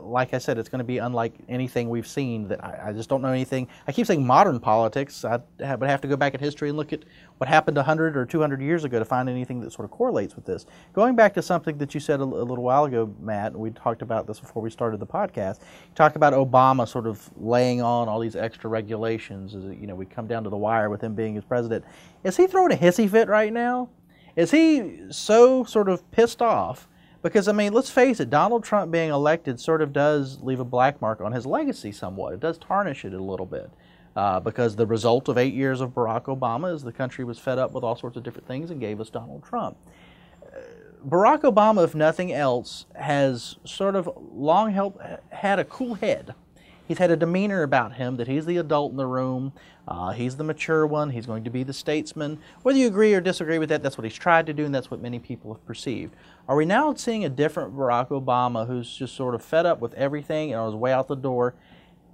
like 0.00 0.32
I 0.32 0.38
said, 0.38 0.56
it's 0.56 0.68
going 0.68 0.78
to 0.78 0.84
be 0.84 0.96
unlike 0.96 1.34
anything 1.46 1.90
we've 1.90 2.06
seen. 2.06 2.48
That 2.48 2.64
I, 2.64 2.88
I, 2.88 2.92
just 2.92 3.10
don't 3.10 3.20
know 3.20 3.28
anything. 3.28 3.68
I 3.86 3.92
keep 3.92 4.06
saying 4.06 4.26
modern 4.26 4.60
politics. 4.60 5.26
I 5.26 5.40
would 5.58 5.88
have 5.88 6.00
to 6.00 6.08
go 6.08 6.16
back 6.16 6.32
in 6.32 6.40
history 6.40 6.70
and 6.70 6.78
look 6.78 6.94
at 6.94 7.04
what 7.36 7.48
happened 7.48 7.76
100 7.76 8.16
or 8.16 8.24
200 8.24 8.62
years 8.62 8.84
ago 8.84 8.98
to 8.98 9.04
find 9.04 9.28
anything 9.28 9.60
that 9.60 9.72
sort 9.72 9.84
of 9.84 9.90
correlates 9.90 10.34
with 10.34 10.46
this. 10.46 10.64
Going 10.94 11.14
back 11.14 11.34
to 11.34 11.42
something 11.42 11.76
that 11.78 11.92
you 11.92 12.00
said 12.00 12.20
a, 12.20 12.24
a 12.24 12.24
little 12.24 12.64
while 12.64 12.86
ago, 12.86 13.14
Matt, 13.20 13.54
we 13.54 13.70
talked 13.70 14.00
about 14.00 14.26
this 14.26 14.40
before 14.40 14.62
we 14.62 14.70
started 14.70 15.00
the 15.00 15.06
podcast. 15.06 15.60
You 15.60 15.94
talked 15.94 16.16
about 16.16 16.32
Obama 16.32 16.88
sort 16.88 17.06
of 17.06 17.28
laying 17.36 17.82
on 17.82 18.08
all 18.08 18.20
these 18.20 18.36
extra 18.36 18.70
regulations. 18.70 19.54
As, 19.54 19.64
you 19.64 19.86
know, 19.86 19.94
we 19.94 20.06
come 20.06 20.26
down 20.26 20.44
to 20.44 20.50
the 20.50 20.56
wire 20.56 20.88
with 20.88 21.02
him 21.02 21.14
being 21.14 21.34
his 21.34 21.44
president. 21.44 21.84
Is 22.24 22.38
he 22.38 22.46
throwing 22.46 22.72
a 22.72 22.76
hissy 22.76 23.10
fit 23.10 23.28
right 23.28 23.52
now? 23.52 23.90
Is 24.36 24.50
he 24.50 25.00
so 25.10 25.64
sort 25.64 25.88
of 25.88 26.08
pissed 26.10 26.42
off? 26.42 26.88
Because, 27.22 27.48
I 27.48 27.52
mean, 27.52 27.72
let's 27.72 27.90
face 27.90 28.20
it, 28.20 28.30
Donald 28.30 28.62
Trump 28.62 28.92
being 28.92 29.10
elected 29.10 29.58
sort 29.58 29.82
of 29.82 29.92
does 29.92 30.40
leave 30.40 30.60
a 30.60 30.64
black 30.64 31.00
mark 31.00 31.20
on 31.20 31.32
his 31.32 31.44
legacy 31.44 31.90
somewhat. 31.90 32.34
It 32.34 32.40
does 32.40 32.58
tarnish 32.58 33.04
it 33.04 33.12
a 33.12 33.22
little 33.22 33.46
bit. 33.46 33.70
Uh, 34.16 34.40
because 34.40 34.74
the 34.74 34.86
result 34.86 35.28
of 35.28 35.38
eight 35.38 35.54
years 35.54 35.80
of 35.80 35.90
Barack 35.90 36.24
Obama 36.24 36.74
is 36.74 36.82
the 36.82 36.92
country 36.92 37.24
was 37.24 37.38
fed 37.38 37.58
up 37.58 37.72
with 37.72 37.84
all 37.84 37.94
sorts 37.94 38.16
of 38.16 38.24
different 38.24 38.48
things 38.48 38.70
and 38.70 38.80
gave 38.80 39.00
us 39.00 39.10
Donald 39.10 39.44
Trump. 39.44 39.76
Uh, 40.42 40.58
Barack 41.06 41.42
Obama, 41.42 41.84
if 41.84 41.94
nothing 41.94 42.32
else, 42.32 42.86
has 42.96 43.56
sort 43.64 43.94
of 43.94 44.10
long 44.32 44.72
held, 44.72 45.00
had 45.30 45.60
a 45.60 45.64
cool 45.64 45.94
head 45.94 46.34
he's 46.88 46.98
had 46.98 47.10
a 47.10 47.16
demeanor 47.16 47.62
about 47.62 47.92
him 47.94 48.16
that 48.16 48.26
he's 48.26 48.46
the 48.46 48.56
adult 48.56 48.90
in 48.90 48.96
the 48.96 49.06
room, 49.06 49.52
uh, 49.86 50.10
he's 50.10 50.36
the 50.36 50.44
mature 50.44 50.86
one, 50.86 51.10
he's 51.10 51.26
going 51.26 51.44
to 51.44 51.50
be 51.50 51.62
the 51.62 51.72
statesman. 51.72 52.38
Whether 52.62 52.78
you 52.78 52.88
agree 52.88 53.14
or 53.14 53.20
disagree 53.20 53.58
with 53.58 53.68
that, 53.68 53.82
that's 53.82 53.96
what 53.96 54.04
he's 54.04 54.14
tried 54.14 54.46
to 54.46 54.54
do, 54.54 54.64
and 54.64 54.74
that's 54.74 54.90
what 54.90 55.00
many 55.00 55.18
people 55.18 55.52
have 55.52 55.64
perceived. 55.66 56.16
Are 56.48 56.56
we 56.56 56.64
now 56.64 56.94
seeing 56.94 57.24
a 57.24 57.28
different 57.28 57.76
Barack 57.76 58.08
Obama 58.08 58.66
who's 58.66 58.96
just 58.96 59.14
sort 59.14 59.34
of 59.34 59.44
fed 59.44 59.66
up 59.66 59.80
with 59.80 59.92
everything 59.94 60.52
and 60.52 60.60
on 60.60 60.72
his 60.72 60.74
way 60.74 60.92
out 60.92 61.06
the 61.06 61.14
door? 61.14 61.54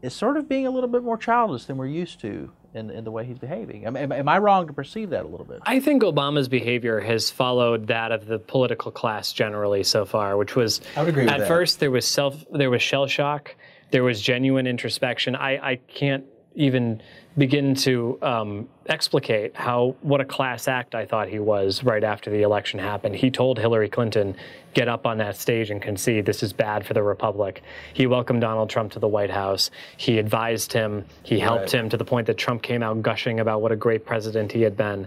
Is 0.03 0.13
sort 0.13 0.37
of 0.37 0.47
being 0.47 0.67
a 0.67 0.71
little 0.71 0.91
bit 0.91 1.03
more 1.03 1.17
childish 1.17 1.65
than 1.65 1.79
we're 1.79 1.87
used 1.87 2.21
to 2.21 2.51
in, 2.75 2.91
in 2.91 3.05
the 3.05 3.11
way 3.11 3.25
he's 3.25 3.39
behaving. 3.39 3.87
Am, 3.87 3.97
am, 3.97 4.13
am, 4.13 4.29
I 4.29 4.39
wrong 4.39 4.67
to 4.67 4.73
perceive 4.73 5.11
that 5.11 5.25
a 5.25 5.29
little 5.29 5.47
bit? 5.47 5.61
I 5.65 5.81
think 5.81 6.03
Obama's 6.03 6.49
behavior 6.49 7.01
has 7.01 7.31
followed 7.31 7.87
that 7.87 8.13
of 8.13 8.27
the 8.27 8.39
political 8.39 8.91
class 8.91 9.33
generally 9.33 9.83
so 9.85 10.05
far, 10.05 10.37
which 10.37 10.57
was 10.57 10.81
I 10.97 11.01
would 11.01 11.09
agree 11.09 11.27
at 11.27 11.47
first 11.49 11.81
there 11.81 11.91
was 11.91 12.07
self 12.07 12.45
there 12.53 12.71
was 12.71 12.83
shell 12.83 13.07
shock 13.07 13.55
there 13.95 14.03
was 14.03 14.21
genuine 14.21 14.67
introspection. 14.67 15.37
I, 15.37 15.71
I 15.71 15.77
can't 15.87 16.25
even 16.57 17.01
begin 17.39 17.77
to 17.77 18.19
um, 18.23 18.69
explicate 18.87 19.55
how 19.55 19.95
what 20.01 20.21
a 20.21 20.25
class 20.25 20.67
act 20.67 20.97
I 20.97 21.07
thought 21.07 21.29
he 21.29 21.39
was 21.39 21.85
right 21.85 22.03
after 22.03 22.29
the 22.29 22.43
election 22.43 22.81
happened. 22.81 23.15
He 23.15 23.31
told 23.31 23.57
Hillary 23.57 23.89
Clinton, 23.89 24.35
"Get 24.73 24.89
up 24.89 25.07
on 25.07 25.19
that 25.19 25.37
stage 25.37 25.71
and 25.71 25.81
concede. 25.81 26.27
This 26.27 26.43
is 26.43 26.53
bad 26.53 26.85
for 26.85 26.93
the 26.93 27.05
republic." 27.05 27.63
He 27.93 28.09
welcomed 28.09 28.41
Donald 28.41 28.69
Trump 28.69 28.91
to 28.95 28.99
the 28.99 29.07
White 29.07 29.31
House. 29.31 29.71
He 29.97 30.19
advised 30.19 30.73
him. 30.73 31.05
He 31.23 31.39
helped 31.39 31.73
right. 31.73 31.75
him 31.75 31.89
to 31.91 31.97
the 31.97 32.05
point 32.05 32.27
that 32.27 32.37
Trump 32.37 32.63
came 32.63 32.83
out 32.83 33.01
gushing 33.01 33.39
about 33.39 33.63
what 33.63 33.71
a 33.71 33.77
great 33.77 34.05
president 34.05 34.51
he 34.51 34.63
had 34.63 34.77
been, 34.77 35.07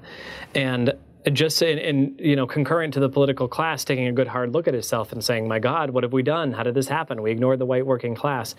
and 0.56 0.94
just 1.30 1.62
in, 1.62 1.78
in, 1.78 2.16
you 2.20 2.36
know 2.36 2.48
concurrent 2.48 2.94
to 2.94 3.00
the 3.00 3.10
political 3.10 3.48
class 3.48 3.84
taking 3.84 4.08
a 4.08 4.12
good 4.12 4.28
hard 4.28 4.54
look 4.54 4.68
at 4.68 4.76
itself 4.76 5.12
and 5.12 5.24
saying 5.24 5.48
my 5.48 5.60
god 5.60 5.90
what 5.90 6.04
have 6.04 6.14
we 6.14 6.24
done? 6.24 6.52
How 6.52 6.64
did 6.64 6.74
this 6.74 6.88
happen? 6.88 7.22
We 7.22 7.32
ignored 7.32 7.60
the 7.60 7.66
white 7.66 7.86
working 7.86 8.16
class. 8.16 8.56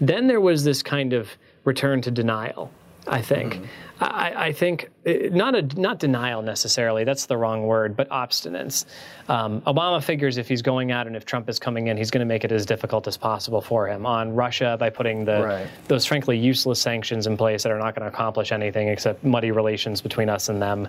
Then 0.00 0.26
there 0.26 0.40
was 0.40 0.64
this 0.64 0.82
kind 0.82 1.12
of 1.12 1.30
return 1.64 2.00
to 2.02 2.10
denial 2.10 2.70
I 3.06 3.22
think. 3.22 3.54
Mm-hmm. 3.54 3.64
I, 4.02 4.46
I, 4.46 4.52
think 4.52 4.88
eh, 5.04 5.28
not 5.30 5.54
a 5.54 5.62
not 5.78 5.98
denial 5.98 6.40
necessarily. 6.40 7.04
That's 7.04 7.26
the 7.26 7.36
wrong 7.36 7.66
word, 7.66 7.96
but 7.96 8.08
obstinance. 8.08 8.86
Um, 9.28 9.60
Obama 9.62 10.02
figures 10.02 10.38
if 10.38 10.48
he's 10.48 10.62
going 10.62 10.90
out 10.90 11.06
and 11.06 11.14
if 11.14 11.26
Trump 11.26 11.50
is 11.50 11.58
coming 11.58 11.88
in, 11.88 11.96
he's 11.96 12.10
going 12.10 12.20
to 12.20 12.26
make 12.26 12.44
it 12.44 12.50
as 12.50 12.64
difficult 12.64 13.06
as 13.06 13.16
possible 13.18 13.60
for 13.60 13.86
him 13.86 14.06
on 14.06 14.34
Russia 14.34 14.76
by 14.80 14.88
putting 14.88 15.24
the 15.24 15.42
right. 15.42 15.66
those 15.88 16.06
frankly 16.06 16.38
useless 16.38 16.80
sanctions 16.80 17.26
in 17.26 17.36
place 17.36 17.62
that 17.62 17.72
are 17.72 17.78
not 17.78 17.94
going 17.94 18.02
to 18.02 18.08
accomplish 18.08 18.52
anything 18.52 18.88
except 18.88 19.22
muddy 19.22 19.50
relations 19.50 20.00
between 20.00 20.30
us 20.30 20.48
and 20.48 20.62
them. 20.62 20.88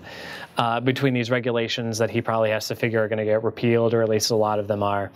Uh, 0.56 0.80
between 0.80 1.12
these 1.12 1.30
regulations 1.30 1.98
that 1.98 2.10
he 2.10 2.22
probably 2.22 2.50
has 2.50 2.66
to 2.68 2.74
figure 2.74 3.02
are 3.02 3.08
going 3.08 3.18
to 3.18 3.24
get 3.24 3.42
repealed, 3.42 3.92
or 3.92 4.02
at 4.02 4.08
least 4.08 4.30
a 4.30 4.36
lot 4.36 4.58
of 4.58 4.68
them 4.68 4.82
are. 4.82 5.10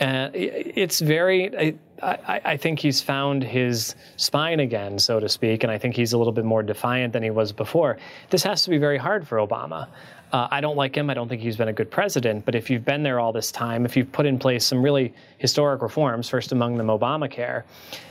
And 0.00 0.34
it's 0.34 1.00
very, 1.00 1.76
I, 2.02 2.40
I, 2.44 2.56
think 2.56 2.78
he's 2.78 3.00
found 3.00 3.42
his 3.42 3.96
spine 4.16 4.60
again, 4.60 4.98
so 4.98 5.18
to 5.18 5.28
speak, 5.28 5.64
and 5.64 5.72
I 5.72 5.78
think 5.78 5.96
he's 5.96 6.12
a 6.12 6.18
little 6.18 6.32
bit 6.32 6.44
more 6.44 6.62
defiant 6.62 7.12
than 7.12 7.24
he 7.24 7.30
was 7.30 7.50
before. 7.50 7.98
This 8.30 8.44
has 8.44 8.62
to 8.62 8.70
be 8.70 8.78
very 8.78 8.96
hard 8.96 9.26
for 9.26 9.38
Obama. 9.38 9.88
Uh, 10.32 10.46
I 10.50 10.60
don't 10.60 10.76
like 10.76 10.94
him. 10.96 11.10
I 11.10 11.14
don't 11.14 11.28
think 11.28 11.42
he's 11.42 11.56
been 11.56 11.68
a 11.68 11.72
good 11.72 11.90
president. 11.90 12.44
But 12.44 12.54
if 12.54 12.70
you've 12.70 12.84
been 12.84 13.02
there 13.02 13.18
all 13.18 13.32
this 13.32 13.50
time, 13.50 13.84
if 13.84 13.96
you've 13.96 14.12
put 14.12 14.26
in 14.26 14.38
place 14.38 14.64
some 14.64 14.82
really 14.82 15.14
historic 15.38 15.82
reforms, 15.82 16.28
first 16.28 16.52
among 16.52 16.76
them 16.76 16.88
Obamacare, 16.88 17.64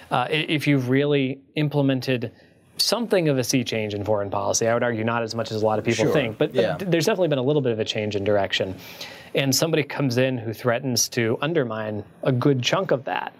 uh, 0.09 0.27
if 0.29 0.67
you've 0.67 0.89
really 0.89 1.39
implemented 1.55 2.31
something 2.77 3.29
of 3.29 3.37
a 3.37 3.43
sea 3.43 3.63
change 3.63 3.93
in 3.93 4.03
foreign 4.03 4.29
policy. 4.29 4.67
I 4.67 4.73
would 4.73 4.83
argue 4.83 5.03
not 5.03 5.23
as 5.23 5.35
much 5.35 5.51
as 5.51 5.61
a 5.61 5.65
lot 5.65 5.79
of 5.79 5.85
people 5.85 6.05
sure. 6.05 6.13
think, 6.13 6.37
but, 6.37 6.53
yeah. 6.53 6.77
there's 6.79 7.05
definitely 7.05 7.29
been 7.29 7.39
a 7.39 7.43
little 7.43 7.61
bit 7.61 7.71
of 7.71 7.79
a 7.79 7.85
change 7.85 8.15
in 8.15 8.23
direction. 8.23 8.75
And 9.35 9.55
somebody 9.55 9.83
comes 9.83 10.17
in 10.17 10.37
who 10.37 10.53
threatens 10.53 11.09
to 11.09 11.37
undermine 11.41 12.03
a 12.23 12.31
good 12.31 12.61
chunk 12.61 12.91
of 12.91 13.03
that. 13.05 13.33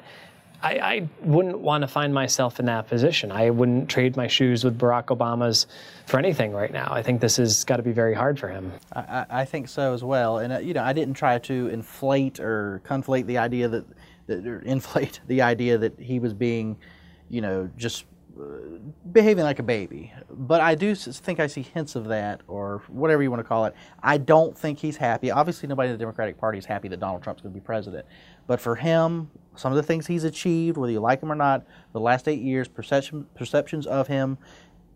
I, 0.61 0.79
I 0.79 1.09
wouldn't 1.21 1.59
want 1.59 1.83
to 1.83 1.87
find 1.87 2.13
myself 2.13 2.59
in 2.59 2.65
that 2.65 2.87
position. 2.87 3.31
I 3.31 3.51
wouldn't 3.51 3.89
trade 3.89 4.17
my 4.17 4.27
shoes 4.27 4.63
with 4.63 4.77
Barack 4.77 5.05
Obama's 5.05 5.67
for 6.07 6.17
anything 6.17 6.51
right 6.51 6.71
now. 6.71 6.87
I 6.91 7.03
think 7.03 7.21
this 7.21 7.37
has 7.37 7.63
got 7.63 7.77
to 7.77 7.83
be 7.83 7.91
very 7.91 8.15
hard 8.15 8.39
for 8.39 8.47
him. 8.47 8.71
I, 8.93 9.25
I 9.29 9.45
think 9.45 9.67
so 9.67 9.93
as 9.93 10.03
well. 10.03 10.39
And 10.39 10.53
uh, 10.53 10.57
you 10.59 10.73
know, 10.73 10.83
I 10.83 10.93
didn't 10.93 11.13
try 11.13 11.37
to 11.39 11.67
inflate 11.67 12.39
or 12.39 12.81
conflate 12.83 13.27
the 13.27 13.37
idea 13.37 13.67
that, 13.67 13.85
that 14.25 14.47
or 14.47 14.59
inflate 14.61 15.19
the 15.27 15.43
idea 15.43 15.77
that 15.77 15.99
he 15.99 16.19
was 16.19 16.33
being, 16.33 16.75
you 17.29 17.41
know, 17.41 17.69
just 17.77 18.05
behaving 19.11 19.43
like 19.43 19.59
a 19.59 19.63
baby. 19.63 20.13
But 20.29 20.61
I 20.61 20.75
do 20.75 20.95
think 20.95 21.39
I 21.39 21.47
see 21.47 21.61
hints 21.61 21.95
of 21.95 22.05
that, 22.05 22.41
or 22.47 22.83
whatever 22.87 23.23
you 23.23 23.29
want 23.29 23.39
to 23.39 23.47
call 23.47 23.65
it. 23.65 23.73
I 24.01 24.17
don't 24.17 24.57
think 24.57 24.79
he's 24.79 24.97
happy. 24.97 25.31
Obviously, 25.31 25.67
nobody 25.67 25.89
in 25.89 25.93
the 25.93 25.99
Democratic 25.99 26.37
Party 26.37 26.57
is 26.57 26.65
happy 26.65 26.87
that 26.89 26.99
Donald 26.99 27.23
Trump's 27.23 27.41
going 27.41 27.53
to 27.53 27.59
be 27.59 27.63
president. 27.63 28.05
But 28.47 28.61
for 28.61 28.75
him, 28.75 29.29
some 29.55 29.71
of 29.71 29.75
the 29.75 29.83
things 29.83 30.07
he's 30.07 30.23
achieved, 30.23 30.77
whether 30.77 30.91
you 30.91 30.99
like 30.99 31.21
him 31.21 31.31
or 31.31 31.35
not, 31.35 31.65
the 31.93 31.99
last 31.99 32.27
eight 32.27 32.41
years, 32.41 32.67
perception, 32.67 33.25
perceptions 33.35 33.87
of 33.87 34.07
him, 34.07 34.37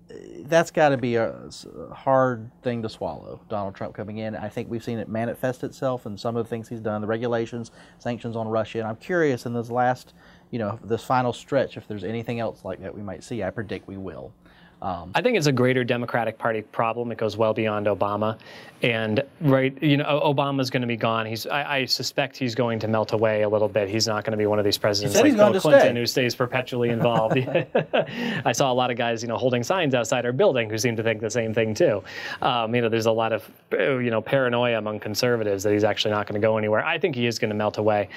eh, 0.09 0.43
that's 0.45 0.71
got 0.71 0.89
to 0.89 0.97
be 0.97 1.15
a 1.15 1.49
hard 1.93 2.49
thing 2.61 2.81
to 2.83 2.89
swallow. 2.89 3.41
Donald 3.49 3.75
Trump 3.75 3.93
coming 3.95 4.17
in, 4.19 4.35
I 4.35 4.49
think 4.49 4.69
we've 4.69 4.83
seen 4.83 4.99
it 4.99 5.09
manifest 5.09 5.63
itself 5.63 6.05
in 6.05 6.17
some 6.17 6.37
of 6.37 6.45
the 6.45 6.49
things 6.49 6.69
he's 6.69 6.79
done, 6.79 7.01
the 7.01 7.07
regulations, 7.07 7.71
sanctions 7.99 8.35
on 8.35 8.47
Russia, 8.47 8.79
and 8.79 8.87
I'm 8.87 8.97
curious 8.97 9.45
in 9.45 9.53
this 9.53 9.69
last 9.69 10.13
you 10.51 10.59
know, 10.59 10.79
this 10.83 11.03
final 11.03 11.33
stretch, 11.33 11.77
if 11.77 11.87
there's 11.87 12.03
anything 12.03 12.39
else 12.39 12.63
like 12.63 12.81
that 12.81 12.93
we 12.93 13.01
might 13.01 13.23
see, 13.23 13.43
I 13.43 13.49
predict 13.49 13.87
we 13.87 13.97
will. 13.97 14.33
Um, 14.81 15.11
I 15.13 15.21
think 15.21 15.37
it's 15.37 15.45
a 15.45 15.51
greater 15.51 15.83
Democratic 15.83 16.39
Party 16.39 16.63
problem. 16.63 17.11
It 17.11 17.17
goes 17.19 17.37
well 17.37 17.53
beyond 17.53 17.85
Obama, 17.85 18.39
and 18.81 19.23
right, 19.39 19.77
you 19.81 19.97
know, 19.97 20.21
Obama's 20.25 20.71
going 20.71 20.81
to 20.81 20.87
be 20.87 20.97
gone. 20.97 21.27
He's, 21.27 21.45
I, 21.45 21.77
I, 21.77 21.85
suspect 21.85 22.35
he's 22.35 22.55
going 22.55 22.79
to 22.79 22.87
melt 22.87 23.13
away 23.13 23.43
a 23.43 23.49
little 23.49 23.67
bit. 23.67 23.89
He's 23.89 24.07
not 24.07 24.23
going 24.23 24.31
to 24.31 24.37
be 24.37 24.47
one 24.47 24.57
of 24.57 24.65
these 24.65 24.79
presidents 24.79 25.15
like 25.15 25.35
Bill 25.35 25.59
Clinton 25.59 25.81
stay. 25.81 25.99
who 25.99 26.05
stays 26.07 26.33
perpetually 26.33 26.89
involved. 26.89 27.37
I 28.45 28.51
saw 28.51 28.71
a 28.71 28.73
lot 28.73 28.89
of 28.89 28.97
guys, 28.97 29.21
you 29.21 29.27
know, 29.27 29.37
holding 29.37 29.61
signs 29.61 29.93
outside 29.93 30.25
our 30.25 30.31
building 30.31 30.67
who 30.67 30.79
seem 30.79 30.95
to 30.95 31.03
think 31.03 31.21
the 31.21 31.29
same 31.29 31.53
thing 31.53 31.75
too. 31.75 32.03
Um, 32.41 32.73
you 32.73 32.81
know, 32.81 32.89
there's 32.89 33.05
a 33.05 33.11
lot 33.11 33.33
of, 33.33 33.47
you 33.71 34.09
know, 34.09 34.21
paranoia 34.21 34.79
among 34.79 34.99
conservatives 34.99 35.61
that 35.61 35.73
he's 35.73 35.83
actually 35.83 36.11
not 36.11 36.25
going 36.25 36.41
to 36.41 36.45
go 36.45 36.57
anywhere. 36.57 36.83
I 36.83 36.97
think 36.97 37.15
he 37.15 37.27
is 37.27 37.37
going 37.37 37.49
to 37.49 37.55
melt 37.55 37.77
away. 37.77 38.09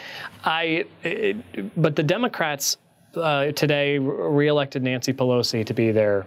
I, 0.44 0.87
it, 1.03 1.83
but 1.83 1.94
the 1.94 2.03
Democrats 2.03 2.79
uh, 3.16 3.53
today 3.53 3.98
reelected 3.98 4.83
Nancy 4.83 5.12
Pelosi 5.12 5.64
to 5.66 5.74
be 5.74 5.92
their 5.92 6.24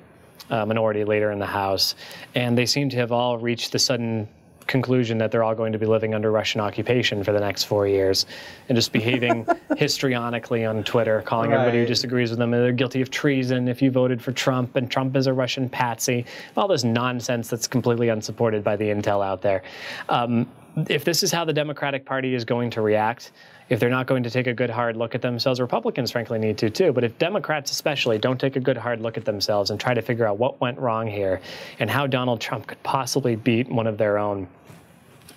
uh, 0.50 0.66
minority 0.66 1.04
leader 1.04 1.32
in 1.32 1.40
the 1.40 1.46
House, 1.46 1.96
and 2.36 2.58
they 2.58 2.66
seem 2.66 2.90
to 2.90 2.98
have 2.98 3.12
all 3.12 3.38
reached 3.38 3.72
the 3.72 3.80
sudden 3.80 4.28
conclusion 4.68 5.18
that 5.18 5.32
they're 5.32 5.44
all 5.44 5.56
going 5.56 5.72
to 5.72 5.80
be 5.80 5.86
living 5.86 6.14
under 6.14 6.32
Russian 6.32 6.62
occupation 6.62 7.24
for 7.24 7.32
the 7.32 7.40
next 7.40 7.64
four 7.64 7.88
years 7.88 8.26
and 8.70 8.76
just 8.76 8.92
behaving 8.92 9.46
histrionically 9.72 10.70
on 10.70 10.84
Twitter, 10.84 11.22
calling 11.22 11.50
right. 11.50 11.60
everybody 11.60 11.80
who 11.80 11.86
disagrees 11.86 12.30
with 12.30 12.40
them 12.40 12.52
they're 12.52 12.72
guilty 12.72 13.02
of 13.02 13.10
treason 13.10 13.68
if 13.68 13.82
you 13.82 13.90
voted 13.90 14.22
for 14.22 14.32
Trump 14.32 14.76
and 14.76 14.92
Trump 14.92 15.16
is 15.16 15.28
a 15.28 15.34
Russian 15.34 15.70
patsy. 15.70 16.26
All 16.56 16.68
this 16.68 16.84
nonsense 16.84 17.50
that's 17.50 17.68
completely 17.68 18.10
unsupported 18.10 18.64
by 18.64 18.76
the 18.76 18.86
intel 18.86 19.26
out 19.26 19.42
there. 19.42 19.64
Um, 20.10 20.48
if 20.90 21.04
this 21.04 21.24
is 21.24 21.32
how 21.32 21.44
the 21.44 21.54
Democratic 21.54 22.06
Party 22.06 22.36
is 22.36 22.46
going 22.46 22.70
to 22.72 22.82
react, 22.82 23.32
if 23.70 23.80
they're 23.80 23.90
not 23.90 24.08
going 24.08 24.24
to 24.24 24.30
take 24.30 24.48
a 24.48 24.54
good 24.54 24.70
hard 24.70 24.96
look 24.96 25.16
at 25.16 25.22
themselves, 25.22 25.60
Republicans 25.60 26.12
frankly 26.12 26.40
need 26.40 26.58
to 26.60 26.70
too. 26.70 26.94
But 26.94 27.04
if 27.04 27.18
Democrats 27.18 27.72
especially 27.72 28.18
don't 28.18 28.40
take 28.40 28.56
a 28.56 28.60
good 28.60 28.78
hard 28.78 29.02
look 29.02 29.18
at 29.18 29.26
themselves 29.26 29.72
and 29.72 29.80
try 29.80 29.94
to 29.94 30.02
figure 30.02 30.26
out 30.26 30.38
what 30.38 30.60
went 30.62 30.80
wrong 30.80 31.08
here 31.08 31.42
and 31.80 31.90
how 31.90 32.08
Donald 32.08 32.40
Trump 32.40 32.68
could 32.68 32.82
possibly 32.84 33.36
beat 33.36 33.70
one 33.70 33.88
of 33.88 33.98
their 33.98 34.18
own, 34.18 34.48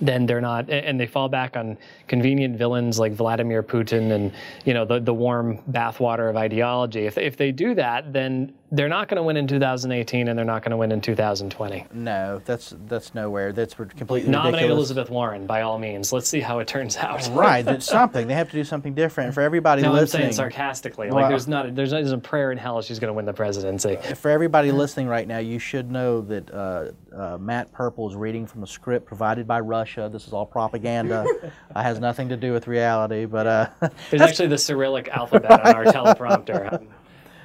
then 0.00 0.26
they're 0.26 0.40
not, 0.40 0.70
and 0.70 0.98
they 0.98 1.06
fall 1.06 1.28
back 1.28 1.56
on 1.56 1.76
convenient 2.08 2.56
villains 2.56 2.98
like 2.98 3.12
Vladimir 3.12 3.62
Putin 3.62 4.12
and 4.12 4.32
you 4.64 4.72
know 4.72 4.84
the 4.84 4.98
the 4.98 5.12
warm 5.12 5.58
bathwater 5.70 6.30
of 6.30 6.36
ideology. 6.36 7.06
If 7.06 7.18
if 7.18 7.36
they 7.36 7.52
do 7.52 7.74
that, 7.74 8.12
then 8.12 8.54
they're 8.72 8.88
not 8.88 9.08
going 9.08 9.16
to 9.16 9.22
win 9.22 9.36
in 9.36 9.46
2018 9.46 10.28
and 10.28 10.38
they're 10.38 10.44
not 10.44 10.62
going 10.62 10.70
to 10.70 10.76
win 10.76 10.92
in 10.92 11.00
2020. 11.00 11.86
No, 11.92 12.40
that's 12.44 12.74
that's 12.86 13.14
nowhere. 13.14 13.52
That's 13.52 13.74
completely 13.74 14.30
Nominate 14.30 14.54
ridiculous. 14.54 14.76
Elizabeth 14.78 15.10
Warren 15.10 15.46
by 15.46 15.62
all 15.62 15.78
means. 15.78 16.12
Let's 16.12 16.28
see 16.28 16.40
how 16.40 16.60
it 16.60 16.68
turns 16.68 16.96
out. 16.96 17.28
Right, 17.40 17.66
it's 17.66 17.86
something. 17.86 18.26
They 18.26 18.34
have 18.34 18.50
to 18.50 18.56
do 18.56 18.64
something 18.64 18.92
different. 18.94 19.32
For 19.34 19.40
everybody 19.40 19.82
No, 19.82 19.90
I'm 19.90 19.94
listening, 19.94 20.24
saying 20.24 20.32
sarcastically. 20.34 21.08
Well- 21.08 21.16
like 21.22 21.28
there's 21.28 21.48
not 21.48 21.74
there's, 21.74 21.90
there's 21.90 22.12
a 22.12 22.18
prayer 22.18 22.52
in 22.52 22.58
hell 22.58 22.80
she's 22.82 22.98
going 22.98 23.08
to 23.08 23.14
win 23.14 23.24
the 23.24 23.32
presidency. 23.32 23.96
for 24.14 24.30
everybody 24.30 24.72
listening 24.72 25.06
right 25.08 25.26
now, 25.26 25.38
you 25.38 25.58
should 25.58 25.90
know 25.90 26.20
that 26.22 26.50
uh, 26.52 26.90
uh, 27.14 27.38
Matt 27.38 27.72
Purple 27.72 28.08
is 28.08 28.14
reading 28.14 28.46
from 28.46 28.62
a 28.62 28.66
script 28.66 29.06
provided 29.06 29.46
by 29.46 29.60
Russia. 29.60 30.08
This 30.12 30.26
is 30.26 30.32
all 30.32 30.46
propaganda. 30.46 31.24
uh, 31.74 31.82
has 31.82 31.98
nothing 31.98 32.28
to 32.28 32.36
do 32.36 32.52
with 32.52 32.66
reality. 32.66 33.24
But 33.24 33.46
uh, 33.46 33.68
There's 34.10 34.22
actually 34.22 34.48
the 34.48 34.58
Cyrillic 34.58 35.08
alphabet 35.08 35.66
on 35.66 35.74
our 35.74 35.84
teleprompter. 35.84 36.86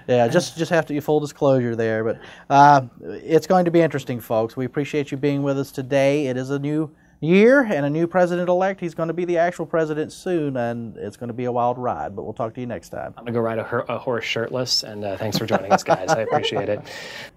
Yeah, 0.07 0.27
just 0.27 0.57
just 0.57 0.71
have 0.71 0.85
to 0.87 1.01
full 1.01 1.19
disclosure 1.19 1.75
there. 1.75 2.03
But 2.03 2.19
uh, 2.49 2.83
it's 3.01 3.47
going 3.47 3.65
to 3.65 3.71
be 3.71 3.81
interesting, 3.81 4.19
folks. 4.19 4.55
We 4.55 4.65
appreciate 4.65 5.11
you 5.11 5.17
being 5.17 5.43
with 5.43 5.57
us 5.57 5.71
today. 5.71 6.27
It 6.27 6.37
is 6.37 6.49
a 6.49 6.59
new 6.59 6.91
year 7.21 7.61
and 7.61 7.85
a 7.85 7.89
new 7.89 8.07
president 8.07 8.49
elect. 8.49 8.79
He's 8.79 8.93
going 8.93 9.07
to 9.07 9.13
be 9.13 9.25
the 9.25 9.37
actual 9.37 9.65
president 9.65 10.11
soon, 10.11 10.57
and 10.57 10.95
it's 10.97 11.17
going 11.17 11.29
to 11.29 11.33
be 11.33 11.45
a 11.45 11.51
wild 11.51 11.77
ride. 11.77 12.15
But 12.15 12.23
we'll 12.23 12.33
talk 12.33 12.53
to 12.55 12.61
you 12.61 12.67
next 12.67 12.89
time. 12.89 13.13
I'm 13.17 13.25
going 13.25 13.27
to 13.27 13.31
go 13.33 13.41
ride 13.41 13.59
a, 13.59 13.93
a 13.93 13.97
horse 13.97 14.25
shirtless, 14.25 14.83
and 14.83 15.03
uh, 15.03 15.17
thanks 15.17 15.37
for 15.37 15.45
joining 15.45 15.71
us, 15.71 15.83
guys. 15.83 16.09
I 16.09 16.21
appreciate 16.21 16.69
it. 16.69 16.81